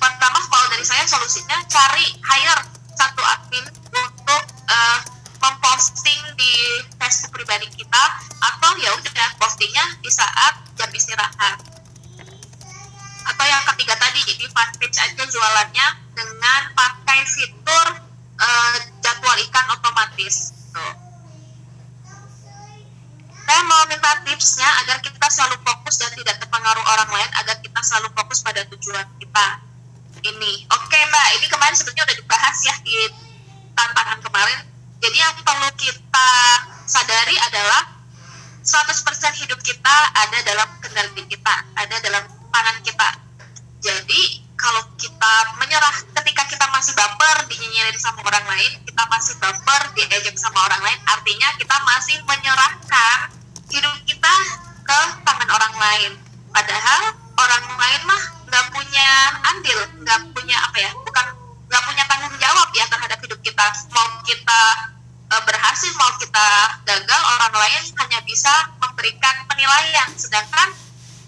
pertama 0.00 0.40
kalau 0.48 0.66
dari 0.72 0.86
saya 0.88 1.04
solusinya 1.04 1.60
cari 1.68 2.08
hire 2.24 2.62
satu 2.96 3.22
admin 3.22 3.62
untuk 3.92 4.42
uh, 4.66 4.98
memposting 5.38 6.22
di 6.34 6.82
Facebook 6.98 7.38
pribadi 7.38 7.70
kita 7.70 8.04
atau 8.42 8.74
ya 8.82 8.90
udah 8.90 9.28
postingnya 9.38 9.84
di 10.02 10.10
saat 10.10 10.58
jam 10.74 10.90
istirahat. 10.90 11.62
Atau 13.28 13.46
yang 13.46 13.62
ketiga 13.74 13.94
tadi 14.02 14.18
di 14.34 14.46
fanpage 14.50 14.98
aja 14.98 15.22
jualannya 15.22 15.86
dengan 16.16 16.60
pakai 16.74 17.22
fitur 17.22 17.86
uh, 18.40 18.76
jadwal 18.98 19.38
ikan 19.46 19.66
otomatis 19.78 20.50
tuh 20.74 21.07
saya 23.48 23.64
mau 23.64 23.80
minta 23.88 24.12
tipsnya 24.28 24.68
agar 24.84 25.00
kita 25.00 25.24
selalu 25.32 25.56
fokus 25.64 25.96
dan 25.96 26.12
tidak 26.12 26.36
terpengaruh 26.36 26.84
orang 26.84 27.08
lain 27.16 27.30
agar 27.40 27.56
kita 27.64 27.80
selalu 27.80 28.12
fokus 28.12 28.44
pada 28.44 28.60
tujuan 28.68 29.08
kita 29.16 29.46
ini. 30.20 30.68
Oke 30.68 30.98
mbak 31.08 31.26
ini 31.40 31.48
kemarin 31.48 31.72
sebetulnya 31.72 32.12
udah 32.12 32.18
dibahas 32.20 32.56
ya 32.60 32.76
di 32.84 33.08
tantangan 33.72 34.20
kemarin. 34.20 34.60
Jadi 35.00 35.16
yang 35.16 35.32
perlu 35.40 35.70
kita 35.80 36.30
sadari 36.84 37.40
adalah 37.40 37.88
100% 38.60 39.40
hidup 39.40 39.64
kita 39.64 39.96
ada 40.12 40.38
dalam 40.44 40.68
kendali 40.84 41.24
kita 41.24 41.54
ada 41.72 41.96
dalam 42.04 42.28
tangan 42.52 42.76
kita. 42.84 43.08
Jadi 43.80 44.44
kalau 44.60 44.84
kita 45.00 45.56
menyerah 45.56 45.96
ketika 46.20 46.44
kita 46.52 46.68
masih 46.68 46.92
baper 46.92 47.48
dinyinyirin 47.48 47.96
sama 47.96 48.20
orang 48.28 48.44
lain 48.44 48.76
kita 48.84 49.02
masih 49.08 49.40
baper 49.40 49.82
diejek 49.96 50.36
sama 50.36 50.66
orang 50.68 50.82
lain 50.82 50.98
artinya 51.06 51.48
kita 51.56 51.76
masih 51.86 52.18
menyerahkan 52.26 53.37
hidup 53.68 53.94
kita 54.08 54.34
ke 54.84 55.00
tangan 55.24 55.48
orang 55.52 55.74
lain. 55.76 56.12
Padahal 56.48 57.02
orang 57.36 57.64
lain 57.76 58.02
mah 58.08 58.22
nggak 58.48 58.64
punya 58.72 59.08
andil 59.52 59.78
nggak 60.00 60.18
punya 60.32 60.56
apa 60.56 60.78
ya 60.80 60.90
bukan 61.04 61.26
nggak 61.68 61.82
punya 61.84 62.04
tanggung 62.08 62.36
jawab 62.40 62.68
ya 62.72 62.84
terhadap 62.88 63.18
hidup 63.20 63.40
kita. 63.44 63.66
Mau 63.92 64.08
kita 64.24 64.62
e, 65.28 65.34
berhasil 65.44 65.92
mau 66.00 66.10
kita 66.16 66.48
gagal 66.88 67.20
orang 67.36 67.54
lain 67.54 67.82
hanya 67.92 68.18
bisa 68.24 68.52
memberikan 68.80 69.36
penilaian. 69.44 70.08
Sedangkan 70.16 70.72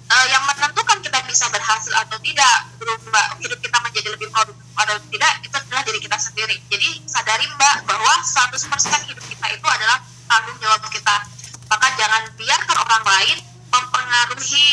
e, 0.08 0.16
yang 0.32 0.40
menentukan 0.48 0.98
kita 1.04 1.20
bisa 1.28 1.44
berhasil 1.52 1.92
atau 1.92 2.16
tidak 2.24 2.54
berubah 2.80 3.36
hidup 3.36 3.60
kita 3.60 3.76
menjadi 3.84 4.08
lebih 4.16 4.32
produktif 4.32 4.64
atau 4.80 4.96
tidak 5.12 5.32
itu 5.44 5.54
adalah 5.60 5.82
diri 5.84 6.00
kita 6.00 6.16
sendiri. 6.16 6.56
Jadi 6.72 6.88
sadari 7.04 7.44
mbak 7.52 7.84
bahwa 7.84 8.14
100% 8.24 8.56
hidup 9.12 9.24
kita 9.28 9.46
itu 9.52 9.66
adalah 9.68 10.00
tanggung 10.24 10.56
jawab 10.56 10.80
kita 10.88 11.16
maka 11.70 11.86
jangan 11.94 12.22
biarkan 12.34 12.76
orang 12.82 13.04
lain 13.06 13.38
mempengaruhi 13.70 14.68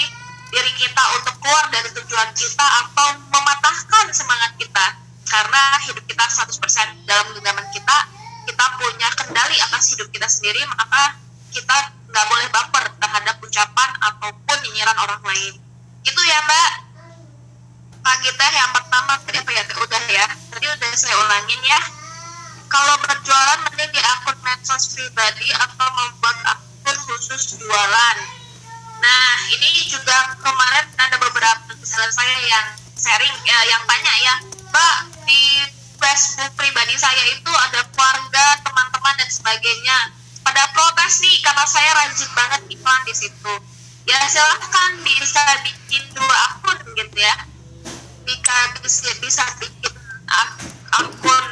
diri 0.49 0.71
kita 0.81 1.03
untuk 1.21 1.37
keluar 1.37 1.69
dari 1.69 1.89
tujuan 1.93 2.29
kita 2.33 2.65
atau 2.65 3.07
mematahkan 3.29 4.05
semangat 4.09 4.57
kita. 4.57 4.85
Karena 5.27 5.77
hidup 5.85 6.01
kita 6.09 6.23
100% 6.25 7.05
dalam 7.05 7.25
genggaman 7.35 7.67
kita 7.69 7.97
kita 8.47 8.65
punya 8.79 9.11
kendali 9.11 9.59
atas 9.59 9.91
hidup 9.91 10.07
kita 10.07 10.23
sendiri 10.31 10.63
maka 10.71 11.19
kita 11.51 11.77
nggak 12.07 12.25
boleh 12.31 12.47
baper 12.47 12.85
terhadap 12.95 13.35
ucapan 13.43 13.89
ataupun 14.07 14.57
nyinyiran 14.63 14.97
orang 14.97 15.21
lain. 15.21 15.53
Itu 16.07 16.21
ya 16.23 16.39
mbak. 16.47 16.71
Pagi 18.07 18.31
teh 18.31 18.51
yang 18.55 18.71
pertama 18.71 19.19
tadi 19.19 19.37
apa 19.43 19.51
ya 19.51 19.63
udah 19.67 20.03
ya. 20.07 20.25
Tadi 20.55 20.65
udah 20.65 20.89
saya 20.95 21.15
ulangin 21.19 21.61
ya. 21.67 21.81
Kalau 22.71 22.95
berjualan 23.03 23.59
mending 23.67 23.91
di 23.91 24.01
akun 24.01 24.37
medsos 24.43 24.95
pribadi 24.95 25.51
atau 25.51 25.87
membuat 25.91 26.37
akun 26.55 26.66
khusus 26.95 27.59
jualan. 27.59 28.17
Nah 28.97 29.31
ini 29.53 29.87
juga 29.91 30.35
kemarin 30.39 30.87
ada 30.97 31.17
beberapa 31.19 31.75
misalnya 31.77 32.11
saya 32.13 32.37
yang 32.47 32.67
sharing 32.97 33.35
ya, 33.45 33.59
yang 33.69 33.83
tanya 33.85 34.13
ya 34.23 34.35
mbak 34.67 34.97
di 35.27 35.41
Facebook 35.97 36.53
pribadi 36.53 36.93
saya 36.97 37.23
itu 37.33 37.51
ada 37.51 37.81
keluarga 37.91 38.45
teman-teman 38.61 39.15
dan 39.17 39.29
sebagainya. 39.29 39.99
Pada 40.45 40.63
protes 40.71 41.19
nih 41.19 41.43
karena 41.43 41.65
saya 41.67 41.91
rajin 41.91 42.31
banget 42.31 42.61
iklan 42.71 43.01
di 43.03 43.13
situ. 43.15 43.53
Ya 44.07 44.23
silahkan 44.31 45.03
bisa 45.03 45.43
bikin 45.67 46.03
dua 46.15 46.37
akun 46.55 46.79
gitu 46.95 47.17
ya. 47.19 47.35
Bisa 48.23 48.55
bisa, 48.79 49.11
bisa 49.19 49.43
bikin 49.59 49.93
akun 50.95 51.47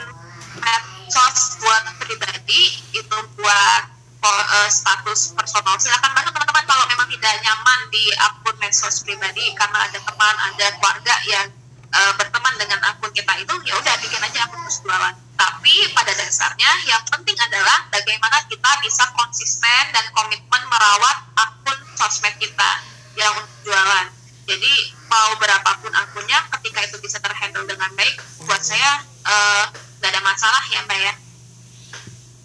medsos 0.63 1.60
buat 1.60 1.84
pribadi 2.00 2.80
itu 2.95 3.17
buat 3.36 3.95
uh, 4.28 4.70
status 4.70 5.34
personal. 5.38 5.78
Silahkan 5.78 6.12
banget 6.14 6.32
teman-teman 6.34 6.66
kalau 6.66 6.86
memang 6.90 7.08
tidak 7.10 7.34
nyaman 7.42 7.80
di 7.94 8.04
akun 8.18 8.56
medsos 8.58 9.06
pribadi 9.06 9.54
karena 9.54 9.86
ada 9.86 10.00
teman 10.02 10.36
ada 10.54 10.68
keluarga 10.78 11.16
yang 11.30 11.48
uh, 11.94 12.14
berteman 12.18 12.54
dengan 12.58 12.80
akun 12.90 13.12
kita 13.14 13.34
itu 13.40 13.54
ya 13.66 13.74
udah 13.78 13.96
bikin 14.02 14.22
aja 14.22 14.46
akun 14.50 14.62
terus 14.66 14.82
jualan 14.82 15.16
tapi 15.36 15.76
pada 15.92 16.12
dasarnya 16.16 16.72
yang 16.88 17.04
penting 17.12 17.36
adalah 17.36 17.92
bagaimana 17.92 18.40
kita 18.48 18.72
bisa 18.80 19.04
konsisten 19.20 19.84
dan 19.92 20.06
komitmen 20.16 20.64
merawat 20.72 21.18
akun 21.36 21.78
sosmed 22.00 22.36
kita 22.40 22.72
yang 23.20 23.36
untuk 23.36 23.72
jualan. 23.72 24.08
Jadi 24.46 24.74
mau 25.10 25.34
berapapun 25.42 25.92
akunnya 25.92 26.40
ketika 26.60 26.80
itu 26.86 26.98
bisa 27.02 27.18
terhandle 27.18 27.66
dengan 27.66 27.90
baik 27.98 28.16
buat 28.46 28.62
saya 28.62 29.02
uh, 29.26 29.66
gak 30.00 30.12
ada 30.14 30.22
masalah 30.22 30.64
ya 30.70 30.86
mbak 30.86 31.00
ya 31.02 31.14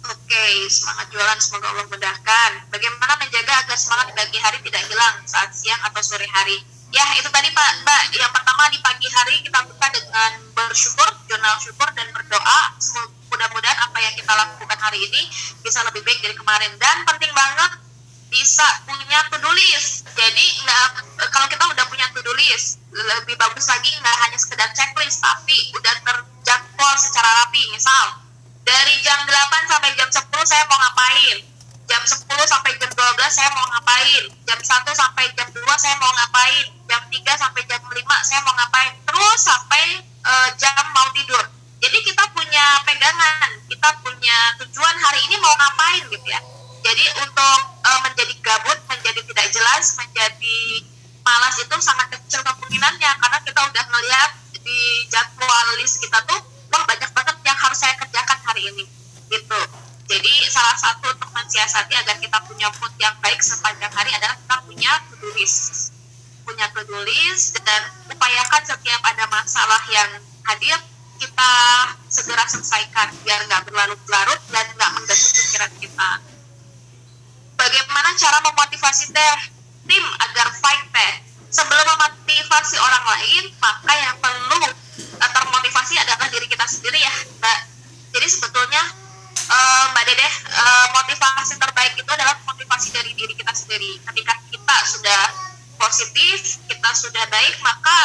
Oke, 0.01 0.45
semangat 0.65 1.13
jualan 1.13 1.37
semoga 1.37 1.67
Allah 1.69 1.85
mudahkan. 1.85 2.51
Bagaimana 2.73 3.13
menjaga 3.21 3.53
agar 3.61 3.77
semangat 3.77 4.09
di 4.09 4.15
pagi 4.17 4.37
hari 4.41 4.57
tidak 4.65 4.83
hilang 4.89 5.15
saat 5.29 5.53
siang 5.53 5.77
atau 5.85 6.01
sore 6.01 6.25
hari? 6.25 6.57
Ya, 6.89 7.05
itu 7.21 7.29
tadi 7.29 7.53
Pak, 7.53 7.71
Mbak. 7.85 8.03
Yang 8.17 8.31
pertama 8.33 8.63
di 8.73 8.79
pagi 8.81 9.07
hari 9.13 9.35
kita 9.45 9.61
buka 9.69 9.87
dengan 9.93 10.31
bersyukur, 10.57 11.07
jurnal 11.29 11.55
syukur 11.61 11.87
dan 11.93 12.09
berdoa. 12.09 12.61
Mudah-mudahan 13.29 13.79
apa 13.79 13.97
yang 14.01 14.13
kita 14.17 14.33
lakukan 14.33 14.79
hari 14.81 14.99
ini 15.05 15.21
bisa 15.61 15.85
lebih 15.85 16.01
baik 16.01 16.19
dari 16.19 16.35
kemarin. 16.35 16.73
Dan 16.81 17.05
penting 17.05 17.31
banget 17.31 17.71
bisa 18.33 18.65
punya 18.89 19.21
list. 19.53 20.07
Jadi 20.17 20.45
nggak 20.65 20.87
kalau 21.29 21.47
kita 21.47 21.63
udah 21.63 21.85
punya 21.87 22.07
list, 22.41 22.81
lebih 22.91 23.35
bagus 23.37 23.67
lagi 23.69 23.91
nggak 24.01 24.17
hanya 24.27 24.37
sekedar 24.39 24.69
checklist, 24.73 25.21
tapi 25.21 25.71
udah 25.77 25.95
terjadwal 26.03 26.93
secara 26.97 27.29
rapi. 27.45 27.61
Misal 27.71 28.30
dari 28.61 28.95
jam 29.01 29.19
8 29.25 29.71
sampai 29.71 29.91
jam 29.97 30.09
10 30.09 30.21
saya 30.45 30.63
mau 30.69 30.77
ngapain? 30.77 31.37
Jam 31.89 32.01
10 32.07 32.23
sampai 32.47 32.71
jam 32.77 32.91
12 32.93 33.01
saya 33.27 33.49
mau 33.51 33.65
ngapain? 33.67 34.23
Jam 34.47 34.59
1 34.59 35.01
sampai 35.01 35.25
jam 35.35 35.47
2 35.49 35.59
saya 35.81 35.95
mau 35.97 36.11
ngapain? 36.13 36.65
Jam 36.87 37.01
3 37.09 37.41
sampai 37.41 37.61
jam 37.67 37.81
5 37.81 38.27
saya 38.27 38.39
mau 38.45 38.53
ngapain? 38.55 38.93
Terus 39.03 39.39
sampai 39.41 39.85
uh, 40.23 40.49
jam 40.55 40.83
mau 40.93 41.07
tidur. 41.11 41.43
Jadi 41.81 41.97
kita 42.05 42.23
punya 42.31 42.65
pegangan 42.85 43.49
kita 43.65 43.89
punya 44.05 44.37
tujuan 44.61 44.95
hari 45.01 45.19
ini 45.25 45.35
mau 45.41 45.53
ngapain 45.57 46.03
gitu 46.07 46.27
ya. 46.29 46.39
Jadi 46.81 47.05
untuk 47.17 47.59
uh, 47.81 47.99
menjadi 48.05 48.33
gabut 48.45 48.77
menjadi 48.85 49.19
tidak 49.25 49.47
jelas 49.49 49.97
menjadi 49.97 50.59
malas 51.25 51.55
itu 51.57 51.75
sangat 51.81 52.07
kecil 52.13 52.45
kemungkinannya. 52.45 53.11
Karena 53.19 53.39
kita 53.41 53.59
udah 53.65 53.83
ngelihat 53.89 54.31
di 54.61 55.09
jadwal 55.09 55.67
list 55.81 55.99
kita 55.99 56.21
tuh 56.29 56.39
wah 56.71 56.83
banyak 56.87 57.10
yang 57.51 57.59
harus 57.59 57.79
saya 57.83 57.93
kerjakan 57.99 58.39
hari 58.47 58.63
ini 58.71 58.87
gitu. 59.27 59.61
Jadi 60.07 60.33
salah 60.47 60.75
satu 60.79 61.11
untuk 61.11 61.27
mensiasati 61.35 61.93
agar 61.99 62.15
kita 62.19 62.39
punya 62.47 62.71
mood 62.79 62.93
yang 62.99 63.15
baik 63.19 63.39
sepanjang 63.43 63.91
hari 63.91 64.11
adalah 64.15 64.35
kita 64.39 64.57
punya 64.63 64.91
to-do 65.11 65.29
list. 65.35 65.91
Punya 66.47 66.67
to-do 66.71 66.99
list 67.03 67.59
dan 67.63 67.81
upayakan 68.07 68.63
setiap 68.63 69.01
ada 69.03 69.27
masalah 69.27 69.83
yang 69.91 70.09
hadir 70.47 70.79
kita 71.19 71.51
segera 72.07 72.43
selesaikan 72.47 73.13
biar 73.23 73.39
nggak 73.45 73.67
berlarut-larut 73.67 74.41
dan 74.51 74.65
nggak 74.75 74.91
mengganggu 74.95 75.27
pikiran 75.31 75.71
kita. 75.79 76.09
Bagaimana 77.55 78.09
cara 78.15 78.37
memotivasi 78.47 79.11
teh? 79.11 79.37
Tim 79.85 80.05
agar 80.23 80.47
fight 80.55 80.87
teh. 80.91 81.13
Sebelum 81.51 81.83
memotivasi 81.83 82.79
orang 82.79 83.05
lain 83.11 83.43
maka 83.59 83.91
yang 83.95 84.15
perlu 84.23 84.63
termotivasi 85.61 85.93
adalah 86.01 86.25
diri 86.33 86.49
kita 86.49 86.65
sendiri 86.65 86.97
ya 86.97 87.13
mbak. 87.37 87.59
Jadi 88.17 88.27
sebetulnya 88.33 88.81
uh, 89.45 89.93
mbak 89.93 90.09
dede 90.09 90.25
uh, 90.57 90.89
motivasi 90.89 91.53
terbaik 91.61 91.93
itu 91.93 92.09
adalah 92.09 92.33
motivasi 92.49 92.89
dari 92.89 93.13
diri 93.13 93.37
kita 93.37 93.53
sendiri. 93.53 94.01
Ketika 94.01 94.33
kita 94.49 94.77
sudah 94.89 95.21
positif 95.77 96.65
kita 96.65 96.89
sudah 96.97 97.29
baik 97.29 97.61
maka 97.61 97.97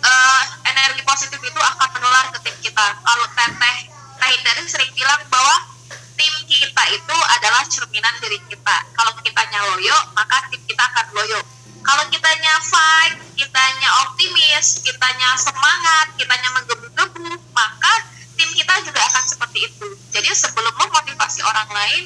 uh, 0.00 0.42
energi 0.72 1.04
positif 1.04 1.36
itu 1.36 1.60
akan 1.60 1.88
menular 2.00 2.32
ke 2.32 2.48
tim 2.48 2.56
kita. 2.72 2.86
Kalau 3.04 3.28
teteh 3.36 3.76
teh 3.92 4.34
dari 4.48 4.64
sering 4.64 4.88
bilang 4.96 5.20
bahwa 5.28 5.68
tim 6.16 6.32
kita 6.48 6.82
itu 6.96 7.16
adalah 7.36 7.60
cerminan 7.68 8.16
diri 8.24 8.40
kita. 8.48 8.76
Kalau 8.96 9.12
kitanya 9.20 9.68
loyo 9.68 10.16
maka 10.16 10.48
tim 10.48 10.64
kita 10.64 10.80
akan 10.80 11.12
loyo 11.12 11.44
kalau 11.82 12.04
kitanya 12.08 12.54
fight, 12.62 13.18
kitanya 13.34 13.90
optimis, 14.06 14.80
kitanya 14.86 15.34
semangat, 15.34 16.14
kitanya 16.14 16.48
menggebu-gebu, 16.54 17.30
maka 17.50 17.92
tim 18.38 18.50
kita 18.54 18.74
juga 18.86 19.02
akan 19.02 19.24
seperti 19.26 19.66
itu. 19.66 19.88
Jadi 20.14 20.30
sebelum 20.30 20.72
memotivasi 20.78 21.42
orang 21.42 21.68
lain, 21.70 22.04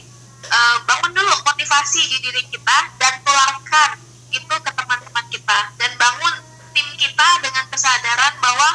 uh, 0.49 0.77
bangun 0.89 1.13
dulu 1.13 1.35
motivasi 1.45 2.01
di 2.09 2.19
diri 2.25 2.43
kita 2.49 2.79
dan 2.97 3.15
tularkan 3.23 4.01
itu 4.33 4.55
ke 4.61 4.71
teman-teman 4.73 5.27
kita 5.33 5.59
dan 5.81 5.91
bangun 5.97 6.35
tim 6.73 6.89
kita 6.97 7.29
dengan 7.41 7.65
kesadaran 7.73 8.35
bahwa 8.41 8.69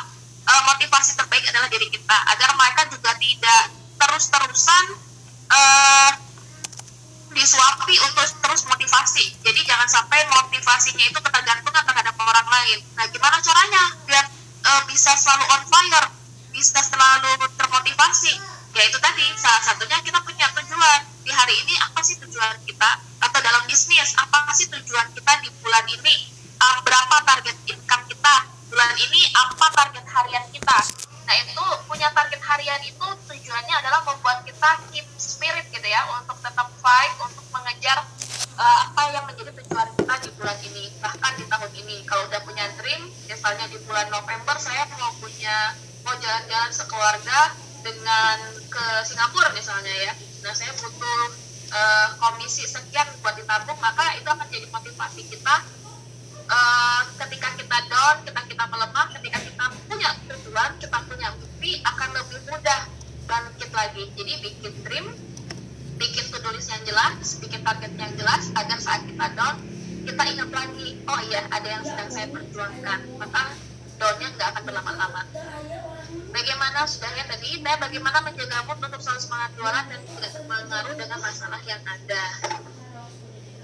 uh, 0.47 0.61
motivasi 0.73 1.17
terbaik 1.17 1.45
adalah 1.49 1.69
diri 1.69 1.89
kita 1.89 2.17
agar 2.37 2.49
mereka 2.57 2.81
juga 2.89 3.11
tidak 3.17 3.63
terus-terusan 4.01 4.85
uh, 5.49 6.11
disuapi 7.31 7.95
untuk 8.03 8.27
terus 8.43 8.61
motivasi. 8.67 9.25
Jadi 9.39 9.59
jangan 9.63 9.87
sampai 9.87 10.27
motivasinya 10.27 11.05
itu 11.07 11.19
ketergantungan 11.19 11.83
terhadap 11.83 12.15
orang 12.19 12.47
lain. 12.47 12.79
Nah 12.99 13.05
gimana 13.07 13.39
caranya 13.39 13.83
biar 14.03 14.25
uh, 14.67 14.81
bisa 14.87 15.15
selalu 15.15 15.45
on 15.55 15.63
fire 15.67 16.07
bisa 16.51 16.79
selalu 16.83 17.31
termotivasi? 17.55 18.33
Ya 18.71 18.83
itu 18.87 18.99
tadi 18.99 19.25
salah 19.39 19.63
satunya 19.63 19.97
kita 20.03 20.19
punya 20.23 20.47
tujuan. 20.51 21.01
Di 21.21 21.31
hari 21.31 21.55
ini 21.63 21.73
apa 21.79 21.99
sih 22.03 22.19
tujuan 22.19 22.59
kita? 22.67 22.91
Atau 23.23 23.39
dalam 23.39 23.63
bisnis 23.67 24.11
apa 24.19 24.51
sih 24.51 24.67
tujuan 24.67 25.07
kita 25.15 25.31
di 25.43 25.49
bulan 25.63 25.85
ini? 25.87 26.15
Uh, 26.61 26.77
berapa 26.83 27.15
target 27.25 27.57
income 27.67 28.03
kita? 28.11 28.35
Bulan 28.69 28.91
ini 28.99 29.21
apa 29.31 29.65
target 29.71 30.05
harian 30.07 30.45
kita? 30.51 30.77
Nah 31.27 31.35
itu 31.39 31.65
punya 32.01 32.17
target 32.17 32.41
harian 32.41 32.81
itu 32.81 33.07
tujuannya 33.29 33.75
adalah 33.77 34.01
membuat 34.01 34.41
kita 34.41 34.73
keep 34.89 35.05
spirit 35.21 35.69
gitu 35.69 35.85
ya 35.85 36.01
untuk 36.17 36.33
tetap 36.41 36.65
fight 36.81 37.13
untuk 37.21 37.45
mengejar 37.53 37.93
uh, 38.57 38.89
apa 38.89 39.13
yang 39.13 39.21
menjadi 39.29 39.53
tujuan 39.53 39.85
kita 40.01 40.15
di 40.25 40.29
bulan 40.33 40.57
ini. 40.65 40.89
Bahkan 40.97 41.31
di 41.37 41.45
tahun 41.45 41.71
ini 41.77 42.01
kalau 42.09 42.25
udah 42.25 42.41
punya 42.41 42.65
dream 42.81 43.05
misalnya 43.29 43.69
di 43.69 43.77
bulan 43.85 44.09
November 44.09 44.57
saya 44.57 44.89
mau 44.97 45.13
punya 45.21 45.77
mau 46.01 46.17
jalan-jalan 46.17 46.73
sekeluarga 46.73 47.53
dengan 47.85 48.37
ke 48.49 48.85
Singapura 49.05 49.53
misalnya 49.53 49.93
ya. 49.93 50.17
Nah 50.41 50.57
saya 50.57 50.73
butuh 50.73 51.21
uh, 51.69 52.17
komisi 52.17 52.65
sekian 52.65 53.05
buat 53.21 53.37
ditabung 53.37 53.77
maka 53.77 54.17
itu 54.17 54.25
akan 54.25 54.49
jadi 54.49 54.65
motivasi 54.73 55.21
kita 55.29 55.55
uh, 56.49 57.01
ketika 57.21 57.49
kita 57.61 57.77
down 57.93 58.15
ketika 58.25 58.41
kita 58.49 58.63
melemah 58.73 59.05
ketika 59.13 59.37
kita 59.37 59.65
punya 59.85 60.09
tujuan 60.33 60.71
kita 60.81 60.97
akan 61.79 62.09
lebih 62.19 62.39
mudah 62.51 62.81
bangkit 63.29 63.71
lagi. 63.71 64.03
Jadi 64.19 64.33
bikin 64.43 64.73
dream 64.83 65.07
bikin 66.01 66.25
tulis 66.33 66.65
yang 66.65 66.81
jelas 66.81 67.37
bikin 67.37 67.61
target 67.61 67.93
yang 67.93 68.09
jelas 68.17 68.49
agar 68.57 68.81
saat 68.81 69.05
kita 69.05 69.25
down 69.37 69.61
kita 70.01 70.23
ingat 70.33 70.49
lagi 70.49 70.97
oh 71.05 71.19
iya 71.29 71.45
ada 71.53 71.67
yang 71.69 71.83
sedang 71.85 72.09
saya 72.09 72.27
perjuangkan. 72.33 72.99
Maka 73.21 73.41
downnya 74.01 74.27
nggak 74.33 74.47
akan 74.57 74.63
berlama-lama. 74.65 75.21
Bagaimana 76.31 76.89
sudahnya 76.89 77.27
tadi 77.29 77.61
dan 77.61 77.77
bagaimana 77.77 78.17
menjaga 78.25 78.65
mood 78.65 78.81
untuk 78.81 79.01
selalu 79.03 79.21
semangat 79.21 79.51
jualan 79.59 79.85
dan 79.85 79.99
tidak 80.01 80.31
terpengaruh 80.33 80.95
dengan 80.97 81.19
masalah 81.21 81.61
yang 81.69 81.81
ada? 81.85 82.23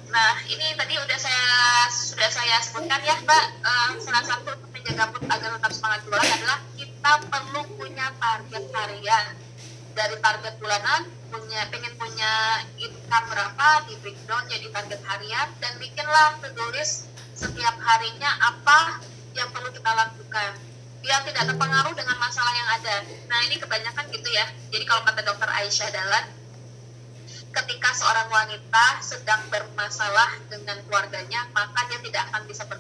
Nah 0.08 0.34
ini 0.48 0.67
tadi 0.78 0.93
udah 0.96 1.20
saya 1.20 1.48
sudah 1.89 2.30
saya 2.30 2.56
sebutkan 2.62 3.02
ya 3.02 3.15
mbak. 3.24 3.46
Uh, 3.65 3.91
salah 4.00 4.24
satu 4.24 4.52
menjaga 4.88 5.12
mood 5.12 5.28
agar 5.28 5.50
tetap 5.60 5.71
semangat 5.76 6.00
jualan 6.08 6.30
adalah 6.32 6.60
kita 6.80 7.12
perlu 7.28 7.62
punya 7.76 8.08
target 8.23 8.63
harian 8.71 9.28
dari 9.91 10.15
target 10.23 10.54
bulanan 10.63 11.02
punya 11.28 11.67
pengen 11.67 11.91
punya 12.00 12.63
income 12.80 13.28
berapa 13.28 13.67
di 13.91 14.00
breakdown 14.00 14.47
jadi 14.47 14.71
target 14.71 15.04
harian 15.04 15.47
dan 15.60 15.76
bikinlah 15.76 16.39
tulis 16.39 17.04
setiap 17.36 17.76
harinya 17.84 18.32
apa 18.47 19.04
yang 19.36 19.52
perlu 19.52 19.67
kita 19.76 19.91
lakukan 19.91 20.56
biar 21.04 21.19
tidak 21.28 21.43
terpengaruh 21.52 21.91
dengan 21.91 22.15
masalah 22.23 22.54
yang 22.56 22.69
ada. 22.80 22.95
Nah 23.28 23.39
ini 23.43 23.60
kebanyakan 23.60 24.08
gitu 24.08 24.30
ya. 24.32 24.47
Jadi 24.71 24.84
kalau 24.88 25.04
kata 25.04 25.19
dokter 25.23 25.52
Aisyah 25.52 25.91
Dalan, 25.91 26.26
ketika 27.54 27.90
seorang 27.96 28.28
wanita 28.30 28.86
sedang 29.02 29.42
bermasalah 29.50 30.40
dengan 30.52 30.78
keluarganya, 30.86 31.48
maka 31.52 31.88
dia 31.90 32.00
tidak 32.04 32.22
akan 32.32 32.42
bisa 32.46 32.64
ber 32.70 32.80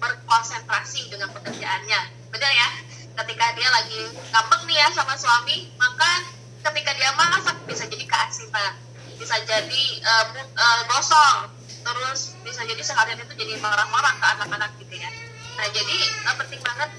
berkonsentrasi 0.00 1.10
dengan 1.10 1.30
pekerjaannya. 1.32 2.00
Benar 2.32 2.52
ya? 2.52 2.68
Ketika 3.16 3.46
dia 3.56 3.68
lagi 3.72 4.00
ngambek 4.12 4.60
nih 4.68 4.76
ya 4.76 4.88
sama 4.92 5.16
suami, 5.16 5.72
maka 5.80 6.28
ketika 6.70 6.92
dia 6.94 7.10
masak 7.16 7.56
bisa 7.64 7.88
jadi 7.88 8.04
keasinan, 8.04 8.72
bisa 9.16 9.36
jadi 9.48 9.84
uh, 10.04 10.26
uh, 10.58 11.42
terus 11.86 12.34
bisa 12.42 12.66
jadi 12.66 12.82
seharian 12.82 13.22
itu 13.22 13.34
jadi 13.38 13.56
marah-marah 13.62 14.14
ke 14.18 14.26
anak-anak 14.26 14.70
gitu 14.82 14.98
ya 14.98 15.10
Nah, 15.56 15.66
jadi 15.72 15.96
uh, 16.28 16.36
penting 16.36 16.60
banget 16.60 16.90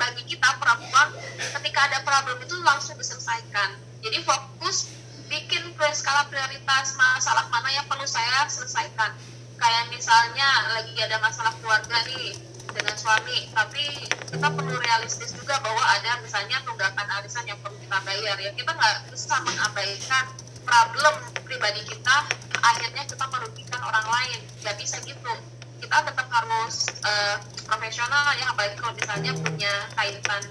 bagi 0.00 0.22
kita 0.24 0.48
perempuan 0.56 1.12
ketika 1.36 1.80
ada 1.92 1.98
problem 2.00 2.40
itu 2.40 2.56
langsung 2.64 2.96
diselesaikan. 2.96 3.76
Jadi 4.00 4.24
fokus 4.24 4.88
bikin 5.28 5.62
skala 5.92 6.26
prioritas 6.26 6.96
masalah 6.96 7.46
mana 7.52 7.68
yang 7.72 7.86
perlu 7.86 8.04
saya 8.08 8.48
selesaikan. 8.48 9.12
Kayak 9.58 9.84
misalnya 9.92 10.48
lagi 10.74 10.94
ada 10.98 11.18
masalah 11.20 11.52
keluarga 11.60 12.00
nih 12.08 12.34
dengan 12.68 12.94
suami, 12.94 13.48
tapi 13.52 13.84
kita 14.28 14.48
perlu 14.54 14.76
realistis 14.78 15.34
juga 15.34 15.58
bahwa 15.60 15.82
ada 15.82 16.20
misalnya 16.22 16.62
tunggakan 16.62 17.06
arisan 17.20 17.44
yang 17.48 17.58
perlu 17.60 17.76
kita 17.80 17.98
bayar. 18.06 18.36
Ya 18.40 18.50
kita 18.54 18.70
nggak 18.72 19.12
bisa 19.12 19.34
mengabaikan 19.44 20.24
problem 20.62 21.14
pribadi 21.42 21.82
kita, 21.84 22.16
akhirnya 22.60 23.02
kita 23.06 23.24
merugikan 23.28 23.80
orang 23.82 24.06
lain. 24.06 24.40
Gak 24.62 24.76
bisa 24.76 25.00
gitu 25.06 25.32
kita 25.78 25.96
tetap 26.04 26.26
harus 26.28 26.90
uh, 27.06 27.38
profesional 27.64 28.34
ya 28.36 28.50
apalagi 28.50 28.74
kalau 28.76 28.92
misalnya 28.92 29.32
punya 29.40 29.72
kaitan 29.94 30.42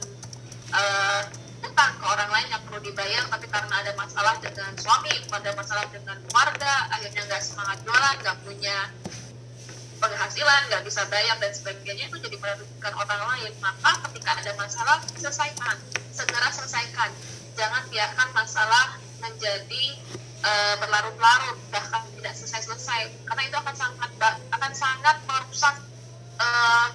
uh, 0.72 1.22
utang 1.64 1.92
ke 1.98 2.06
orang 2.06 2.30
lain 2.30 2.48
yang 2.54 2.62
perlu 2.66 2.80
dibayar 2.82 3.24
tapi 3.30 3.46
karena 3.50 3.76
ada 3.82 3.92
masalah 3.98 4.36
dengan 4.42 4.72
suami 4.78 5.14
ada 5.30 5.52
masalah 5.58 5.86
dengan 5.90 6.18
keluarga 6.30 6.74
akhirnya 6.94 7.22
nggak 7.26 7.42
semangat 7.42 7.78
jualan 7.86 8.16
nggak 8.22 8.38
punya 8.46 8.78
penghasilan 9.98 10.62
nggak 10.70 10.84
bisa 10.86 11.02
bayar 11.10 11.36
dan 11.42 11.52
sebagainya 11.52 12.06
itu 12.10 12.18
jadi 12.22 12.38
merugikan 12.38 12.94
orang 12.94 13.22
lain. 13.34 13.52
Maka 13.60 13.92
ketika 14.10 14.38
ada 14.38 14.52
masalah 14.54 14.98
selesaikan 15.18 15.76
segera 16.14 16.50
selesaikan. 16.54 17.10
Jangan 17.58 17.84
biarkan 17.90 18.30
masalah 18.38 19.02
menjadi 19.18 19.86
uh, 20.46 20.76
berlarut-larut 20.78 21.58
bahkan 21.74 22.06
tidak 22.14 22.34
selesai-selesai 22.38 23.10
karena 23.26 23.44
itu 23.50 23.58
akan 23.58 23.76
sangat 23.76 24.12
akan 24.54 24.72
sangat 24.78 25.18
merusak 25.26 25.76
uh, 26.38 26.88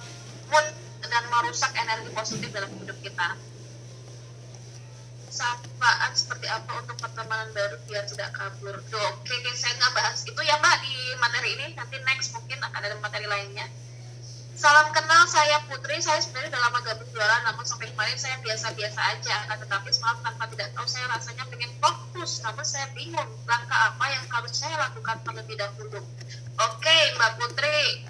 mood 0.47 0.67
dan 1.03 1.23
merusak 1.27 1.71
energi 1.75 2.09
positif 2.15 2.47
dalam 2.55 2.71
hidup 2.79 2.95
kita 3.03 3.35
sapaan 5.33 6.13
seperti 6.13 6.45
apa 6.45 6.77
untuk 6.77 6.93
pertemanan 7.01 7.49
baru 7.57 7.81
biar 7.89 8.05
tidak 8.05 8.29
kabur 8.37 8.77
Duh, 8.93 9.01
oke 9.01 9.25
okay, 9.25 9.53
saya 9.57 9.73
nggak 9.81 9.93
bahas 9.97 10.21
itu 10.21 10.41
ya 10.45 10.61
mbak 10.61 10.77
di 10.85 10.93
materi 11.17 11.49
ini 11.57 11.67
nanti 11.73 11.97
next 12.05 12.37
mungkin 12.37 12.61
akan 12.61 12.81
ada 12.85 12.97
materi 13.01 13.25
lainnya 13.25 13.65
Salam 14.53 14.93
kenal, 14.93 15.25
saya 15.25 15.65
Putri. 15.65 15.97
Saya 15.97 16.21
sebenarnya 16.21 16.53
udah 16.53 16.61
lama 16.69 16.79
gabung 16.85 17.09
jualan, 17.09 17.41
namun 17.41 17.65
sampai 17.65 17.89
kemarin 17.89 18.15
saya 18.15 18.37
biasa-biasa 18.37 19.01
aja. 19.17 19.49
Akan 19.49 19.65
tetapi 19.65 19.89
semalam 19.89 20.21
tanpa 20.21 20.45
tidak 20.53 20.69
tahu, 20.77 20.85
saya 20.85 21.09
rasanya 21.09 21.43
pengen 21.49 21.73
fokus, 21.81 22.37
namun 22.45 22.61
saya 22.61 22.85
bingung 22.93 23.27
langkah 23.49 23.91
apa 23.91 24.05
yang 24.13 24.23
harus 24.29 24.53
saya 24.53 24.77
lakukan 24.77 25.17
terlebih 25.25 25.57
dahulu. 25.57 25.99
Oke, 26.69 26.97
Mbak 27.17 27.31
Putri. 27.41 28.05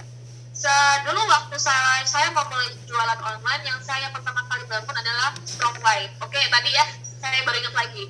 Dulu 1.10 1.22
waktu 1.32 1.58
saya, 1.58 2.06
saya 2.06 2.30
mau 2.36 2.46
mulai 2.46 2.76
jualan 2.86 3.20
online, 3.24 3.64
yang 3.64 3.80
saya 3.82 4.12
pertama 4.12 4.44
kali 4.46 4.68
bangun 4.68 4.96
adalah 5.00 5.32
strong 5.48 5.80
life. 5.80 6.14
Oke, 6.22 6.38
tadi 6.38 6.70
ya, 6.70 6.86
saya 7.24 7.40
baru 7.48 7.58
ingat 7.64 7.76
lagi. 7.80 8.06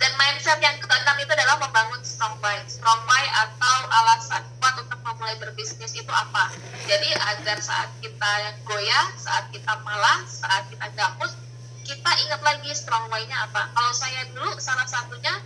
Dan 0.00 0.12
mindset 0.16 0.58
yang 0.64 0.80
keenam 0.80 1.16
itu 1.20 1.28
adalah 1.28 1.60
membangun 1.60 2.00
strong 2.00 2.40
mind 2.40 2.64
strong 2.72 2.96
mind 3.04 3.30
atau 3.36 3.76
alasan 4.00 4.40
kuat 4.56 4.80
untuk 4.80 4.96
memulai 5.04 5.36
berbisnis 5.36 5.92
itu 5.92 6.08
apa? 6.08 6.48
Jadi 6.88 7.12
agar 7.12 7.60
saat 7.60 7.92
kita 8.00 8.32
goyah 8.64 9.12
saat 9.20 9.52
kita 9.52 9.76
malas 9.84 10.40
saat 10.40 10.64
kita 10.72 10.88
gabut 10.96 11.28
kita 11.84 12.10
ingat 12.24 12.40
lagi 12.40 12.72
strong 12.72 13.12
mind-nya 13.12 13.44
apa. 13.44 13.68
Kalau 13.76 13.92
saya 13.92 14.24
dulu 14.32 14.56
salah 14.56 14.88
satunya 14.88 15.36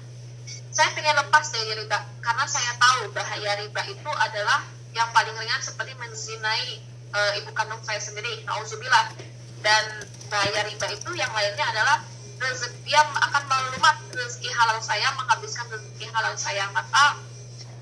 saya 0.71 0.95
pengen 0.95 1.19
lepas 1.19 1.51
dari 1.51 1.75
riba. 1.75 1.99
Karena 2.23 2.47
saya 2.47 2.79
tahu 2.79 3.11
bahaya 3.11 3.59
riba 3.59 3.83
itu 3.91 4.11
adalah 4.23 4.63
yang 4.95 5.11
paling 5.11 5.35
ringan 5.35 5.59
seperti 5.59 5.99
menzinai 5.99 6.79
e, 7.11 7.21
ibu 7.43 7.51
kandung 7.59 7.83
saya 7.83 7.99
sendiri. 7.99 8.47
Nauzubillah. 8.47 9.19
Dan 9.67 10.07
bahaya 10.31 10.63
riba 10.71 10.87
itu 10.95 11.11
yang 11.19 11.35
lainnya 11.35 11.67
adalah 11.75 12.07
rezeki 12.39 12.79
dia 12.89 13.05
akan 13.05 13.43
melumat 13.51 13.97
rezeki 14.17 14.49
halal 14.55 14.81
saya 14.81 15.13
menghabiskan 15.13 15.67
rezeki 15.69 16.07
halal 16.15 16.35
saya. 16.39 16.65
Maka 16.73 17.21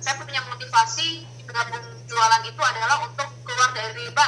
saya 0.02 0.18
punya 0.18 0.42
motivasi 0.50 1.22
gabung 1.46 1.86
jualan 2.11 2.42
itu 2.42 2.62
adalah 2.62 3.07
untuk 3.07 3.28
keluar 3.46 3.70
dari 3.70 4.02
riba 4.02 4.26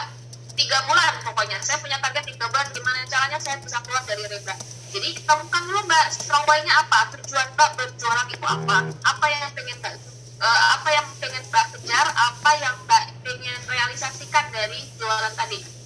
tiga 0.55 0.79
bulan 0.87 1.19
pokoknya. 1.27 1.59
Saya 1.65 1.83
punya 1.83 1.99
target 1.99 2.31
tiga 2.31 2.47
bulan 2.47 2.67
gimana 2.71 3.03
caranya 3.11 3.39
saya 3.43 3.59
bisa 3.59 3.83
keluar 3.83 4.03
dari 4.07 4.23
riba. 4.27 4.55
Jadi 4.89 5.09
kita 5.19 5.33
bukan 5.37 5.63
dulu 5.69 5.81
mbak 5.85 6.07
strong 6.15 6.45
apa? 6.49 7.01
Tujuan 7.19 7.49
mbak 7.59 7.71
berjualan 7.77 8.27
itu 8.31 8.47
apa? 8.47 8.77
Apa 9.05 9.27
yang 9.29 9.51
pengen 9.53 9.77
mbak 9.83 9.95
uh, 10.41 10.67
apa 10.79 10.89
yang 10.95 11.07
pengen 11.21 11.45
mbak 11.51 11.65
kejar? 11.75 12.07
Apa 12.07 12.51
yang 12.63 12.75
mbak 12.87 13.05
pengen 13.27 13.59
realisasikan 13.69 14.47
dari 14.55 14.81
jualan 14.97 15.35
tadi 15.37 15.78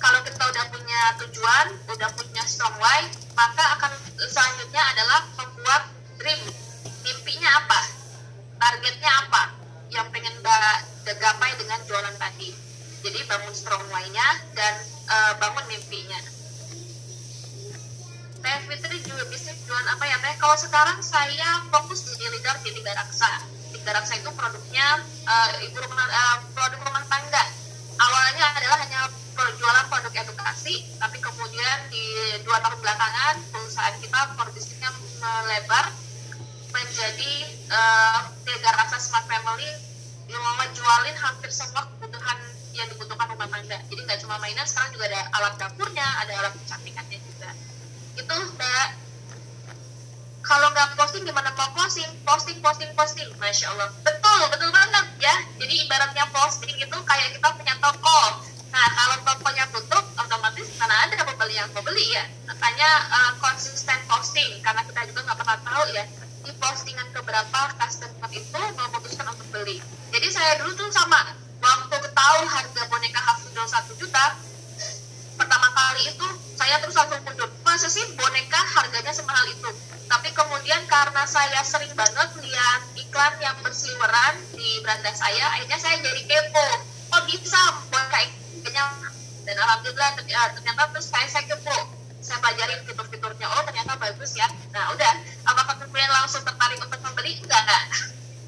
kalau 0.00 0.20
kita 0.24 0.42
udah 0.42 0.64
punya 0.70 1.00
tujuan, 1.24 1.66
udah 1.90 2.10
punya 2.16 2.42
strong 2.44 2.74
why, 2.78 3.06
maka 3.34 3.64
akan 3.80 3.92
selanjutnya 4.16 4.82
adalah 4.94 5.20
membuat 5.36 5.82
dream. 6.20 6.42
Mimpinya 7.06 7.50
apa? 7.62 7.80
Targetnya 8.56 9.12
apa? 9.26 9.56
yang 9.94 10.06
pengen 10.10 10.34
mbak 10.42 10.82
gapai 11.06 11.52
dengan 11.56 11.78
jualan 11.86 12.16
tadi 12.18 12.50
jadi 13.06 13.22
bangun 13.30 13.54
strong 13.54 13.80
why-nya 13.94 14.28
dan 14.58 14.74
uh, 15.06 15.32
bangun 15.38 15.64
mimpinya 15.70 16.18
Teh 18.42 18.58
Fitri 18.68 19.02
juga 19.02 19.26
bisnis 19.26 19.58
jualan 19.66 19.88
apa 19.90 20.04
ya 20.06 20.22
Teh? 20.22 20.34
Kalau 20.38 20.54
sekarang 20.54 21.02
saya 21.02 21.66
fokus 21.66 22.06
jadi 22.14 22.30
leader 22.30 22.54
di 22.62 22.78
Tiga 22.78 22.94
Raksa. 22.94 23.42
Tiga 23.74 23.90
itu 23.98 24.30
produknya 24.38 25.02
uh, 25.26 25.50
ibu 25.66 25.74
rumah 25.82 26.06
uh, 26.06 26.36
produk 26.54 26.78
rumah 26.78 27.02
tangga. 27.10 27.42
Awalnya 27.96 28.46
adalah 28.60 28.78
hanya 28.84 29.00
jualan 29.36 29.86
produk 29.88 30.12
edukasi, 30.12 30.84
tapi 31.00 31.16
kemudian 31.20 31.78
di 31.88 32.04
dua 32.44 32.60
tahun 32.60 32.80
belakangan 32.80 33.34
perusahaan 33.52 33.96
kita 34.00 34.36
bisnisnya 34.52 34.90
melebar 35.20 35.92
menjadi 36.72 37.32
uh, 37.72 38.20
Raksa 38.46 38.98
Smart 39.00 39.24
Family 39.30 39.70
yang 40.26 40.42
mau 40.42 40.58
jualin 40.74 41.16
hampir 41.16 41.48
semua 41.54 41.86
kebutuhan 41.86 42.38
yang 42.74 42.86
dibutuhkan 42.92 43.30
rumah 43.32 43.48
tangga. 43.48 43.78
Jadi 43.88 44.00
nggak 44.04 44.20
cuma 44.26 44.36
mainan, 44.42 44.66
sekarang 44.68 44.92
juga 44.92 45.08
ada 45.08 45.20
alat 45.40 45.54
dapurnya, 45.56 46.08
ada 46.26 46.32
alat 46.44 46.52
kecantikannya 46.60 47.18
juga. 47.22 47.50
Itu 48.18 48.34
mbak. 48.56 48.88
Kalau 50.44 50.68
nggak 50.70 50.94
posting 50.98 51.22
gimana 51.26 51.50
mau 51.54 51.70
posting? 51.74 52.10
Posting 52.22 52.58
posting 52.60 52.90
posting. 52.94 53.28
Masya 53.38 53.66
allah. 53.72 53.90
Betul 54.02 54.25
betul 54.52 54.70
banget 54.70 55.06
ya. 55.20 55.34
Jadi 55.56 55.74
ibaratnya 55.86 56.24
posting 56.30 56.76
itu 56.76 56.96
kayak 57.04 57.28
kita 57.36 57.48
punya 57.56 57.74
toko. 57.80 58.20
Nah 58.70 58.86
kalau 58.92 59.16
tokonya 59.24 59.64
tutup 59.72 60.04
otomatis 60.20 60.68
karena 60.76 60.96
ada 61.08 61.24
pembeli 61.24 61.54
yang 61.56 61.68
mau 61.72 61.82
beli 61.82 62.06
ya. 62.12 62.24
Makanya 62.48 62.90
uh, 63.08 63.32
konsisten 63.40 63.98
posting 64.10 64.60
karena 64.60 64.84
kita 64.84 65.00
juga 65.08 65.20
nggak 65.32 65.38
pernah 65.40 65.58
tahu 65.64 65.84
ya 65.96 66.04
di 66.46 66.52
postingan 66.62 67.08
keberapa 67.10 67.60
customer 67.80 68.30
itu 68.30 68.60
memutuskan 68.76 69.26
untuk 69.32 69.48
beli. 69.50 69.80
Jadi 70.12 70.28
saya 70.30 70.60
dulu 70.62 70.72
tuh 70.76 70.88
sama 70.92 71.34
waktu 71.58 71.98
tahu 72.14 72.38
harga 72.46 72.82
boneka 72.86 73.20
Hafidol 73.20 73.66
satu 73.66 73.92
juta 73.98 74.38
pertama 75.36 75.68
kali 75.74 76.08
itu 76.12 76.26
saya 76.56 76.80
terus 76.80 76.96
langsung 76.96 77.20
mundur 77.28 77.48
masa 77.62 77.92
sih 77.92 78.02
boneka 78.16 78.60
harganya 78.80 79.12
semahal 79.12 79.44
itu? 79.44 79.70
Tapi 80.08 80.28
kemudian 80.32 80.80
karena 80.88 81.22
saya 81.28 81.60
sering 81.60 81.92
banget 81.92 82.32
lihat 82.40 82.80
iklan 82.96 83.34
yang 83.44 83.56
berseliweran 83.60 84.34
di 84.56 84.80
beranda 84.80 85.12
saya 85.12 85.52
akhirnya 85.52 85.76
saya 85.76 86.00
jadi 86.00 86.22
kepo. 86.24 86.68
Kok 87.12 87.22
bisa 87.28 87.60
boneka 87.92 88.18
ikannya 88.64 88.84
dan 89.46 89.56
alhamdulillah 89.62 90.10
ternyata 90.16 90.82
terus 90.96 91.06
saya, 91.12 91.28
saya 91.28 91.44
kepo. 91.44 91.76
Saya 92.24 92.40
pelajarin 92.42 92.80
fitur-fiturnya. 92.88 93.46
Oh 93.52 93.62
ternyata 93.68 93.92
bagus 94.00 94.32
ya. 94.34 94.48
Nah 94.72 94.96
udah. 94.96 95.14
Apakah 95.46 95.78
kemudian 95.78 96.10
langsung 96.10 96.42
tertarik 96.42 96.80
untuk 96.80 96.98
membeli? 97.04 97.38
Enggak. 97.38 97.86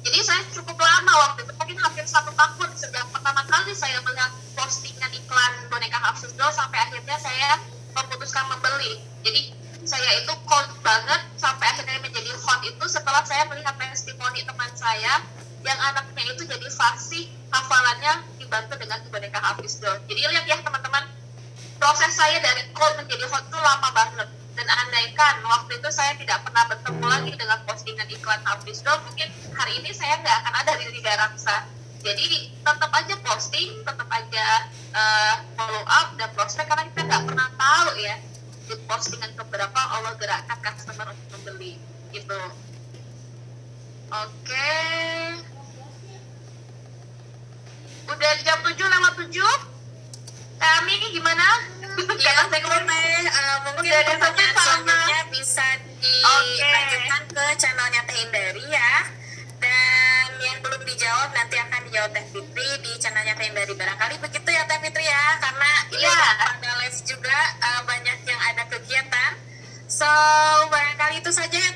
Jadi 0.03 0.19
saya 0.25 0.41
cukup 0.51 0.75
lama 0.75 1.13
waktu 1.29 1.45
itu 1.45 1.53
mungkin 1.59 1.77
hampir 1.85 2.05
satu 2.07 2.33
tahun 2.33 2.69
sejak 2.73 3.05
pertama 3.13 3.45
kali 3.45 3.71
saya 3.77 4.01
melihat 4.01 4.31
postingan 4.57 5.11
iklan 5.11 5.53
boneka 5.69 5.99
Hafsuz 6.01 6.33
sampai 6.33 6.79
akhirnya 6.87 7.19
saya 7.19 7.59
memutuskan 7.93 8.45
membeli 8.47 9.03
jadi 9.25 9.41
saya 9.83 10.09
itu 10.21 10.33
cold 10.45 10.69
banget 10.85 11.21
sampai 11.35 11.65
akhirnya 11.73 11.99
menjadi 11.99 12.31
hot 12.37 12.61
itu 12.61 12.85
setelah 12.85 13.23
saya 13.25 13.47
melihat 13.49 13.73
testimoni 13.75 14.45
teman 14.45 14.71
saya 14.77 15.23
yang 15.65 15.79
anaknya 15.91 16.23
itu 16.31 16.43
jadi 16.47 16.67
fasih 16.79 17.27
hafalannya 17.51 18.23
dibantu 18.39 18.79
dengan 18.79 19.03
boneka 19.11 19.39
Hafiz 19.43 19.83
jadi 19.83 20.21
lihat 20.31 20.45
ya 20.47 20.57
teman-teman. 20.63 21.03
Proses 21.79 22.11
saya 22.15 22.39
dari 22.39 22.63
cold 22.75 22.95
menjadi 22.99 23.27
hot 23.27 23.43
itu 23.47 23.59
lama 23.59 23.89
banget. 23.91 24.27
Dan 24.55 24.67
andaikan 24.67 25.39
waktu 25.47 25.79
itu 25.79 25.89
saya 25.91 26.15
tidak 26.19 26.43
pernah 26.43 26.67
bertemu 26.67 27.05
lagi 27.07 27.31
dengan 27.35 27.59
postingan 27.63 28.07
iklan 28.11 28.43
Hafiz 28.43 28.83
mungkin 28.83 29.27
hari 29.55 29.79
ini 29.79 29.91
saya 29.95 30.19
nggak 30.19 30.37
akan 30.43 30.53
ada 30.63 30.71
di 30.79 30.85
Liga 30.91 31.13
Raksa. 31.15 31.67
Jadi 31.99 32.55
tetap 32.63 32.91
aja 32.95 33.15
posting 33.23 33.83
tetap 33.83 34.07
aja 34.07 34.45
uh, 34.95 35.35
follow 35.55 35.83
up 35.83 36.15
dan 36.15 36.31
prospek 36.31 36.63
karena 36.67 36.87
kita 36.91 37.01
nggak 37.07 37.23
pernah 37.27 37.47
tahu 37.59 37.89
ya 37.99 38.15
di 38.67 38.75
postingan 38.87 39.31
keberapa 39.35 39.79
Allah 39.79 40.15
gerakkan 40.15 40.59
customer 40.63 41.11
untuk 41.11 41.27
membeli 41.39 41.79
gitu. 42.11 42.39
Oke. 44.09 45.48
Udah 48.09 48.33
jam 48.41 48.57
7 48.65 48.73
lewat 48.73 49.13
7 49.29 49.69
kami 50.59 50.93
gimana? 51.15 51.47
Ya 52.19 52.31
saya 52.35 52.51
teh 52.51 52.63
uh, 52.63 53.57
mungkin 53.63 53.91
pertanyaan 53.91 54.55
selanjutnya 54.55 55.19
bisa 55.31 55.67
dilanjutkan 55.99 57.21
okay. 57.27 57.35
ke 57.35 57.43
channelnya 57.59 58.01
Teh 58.07 58.17
Indari 58.23 58.63
ya. 58.67 58.93
Dan 59.59 60.27
yang 60.39 60.59
belum 60.63 60.81
dijawab 60.83 61.31
nanti 61.35 61.55
akan 61.59 61.79
dijawab 61.87 62.11
Teh 62.15 62.25
Fitri 62.31 62.69
di 62.83 62.91
channelnya 62.99 63.35
Teh 63.35 63.47
Indari 63.51 63.73
barangkali 63.75 64.15
begitu 64.19 64.49
ya 64.51 64.63
Teh 64.67 64.79
Fitri 64.83 65.05
ya 65.07 65.23
karena 65.39 65.71
ini 65.95 66.07
yeah. 66.07 66.35
pada 66.39 66.71
live 66.83 66.99
juga 67.07 67.39
uh, 67.63 67.81
banyak 67.87 68.17
yang 68.27 68.41
ada 68.51 68.63
kegiatan. 68.67 69.31
So 69.87 70.07
barangkali 70.71 71.23
itu 71.23 71.31
saja 71.31 71.55
ya 71.55 71.71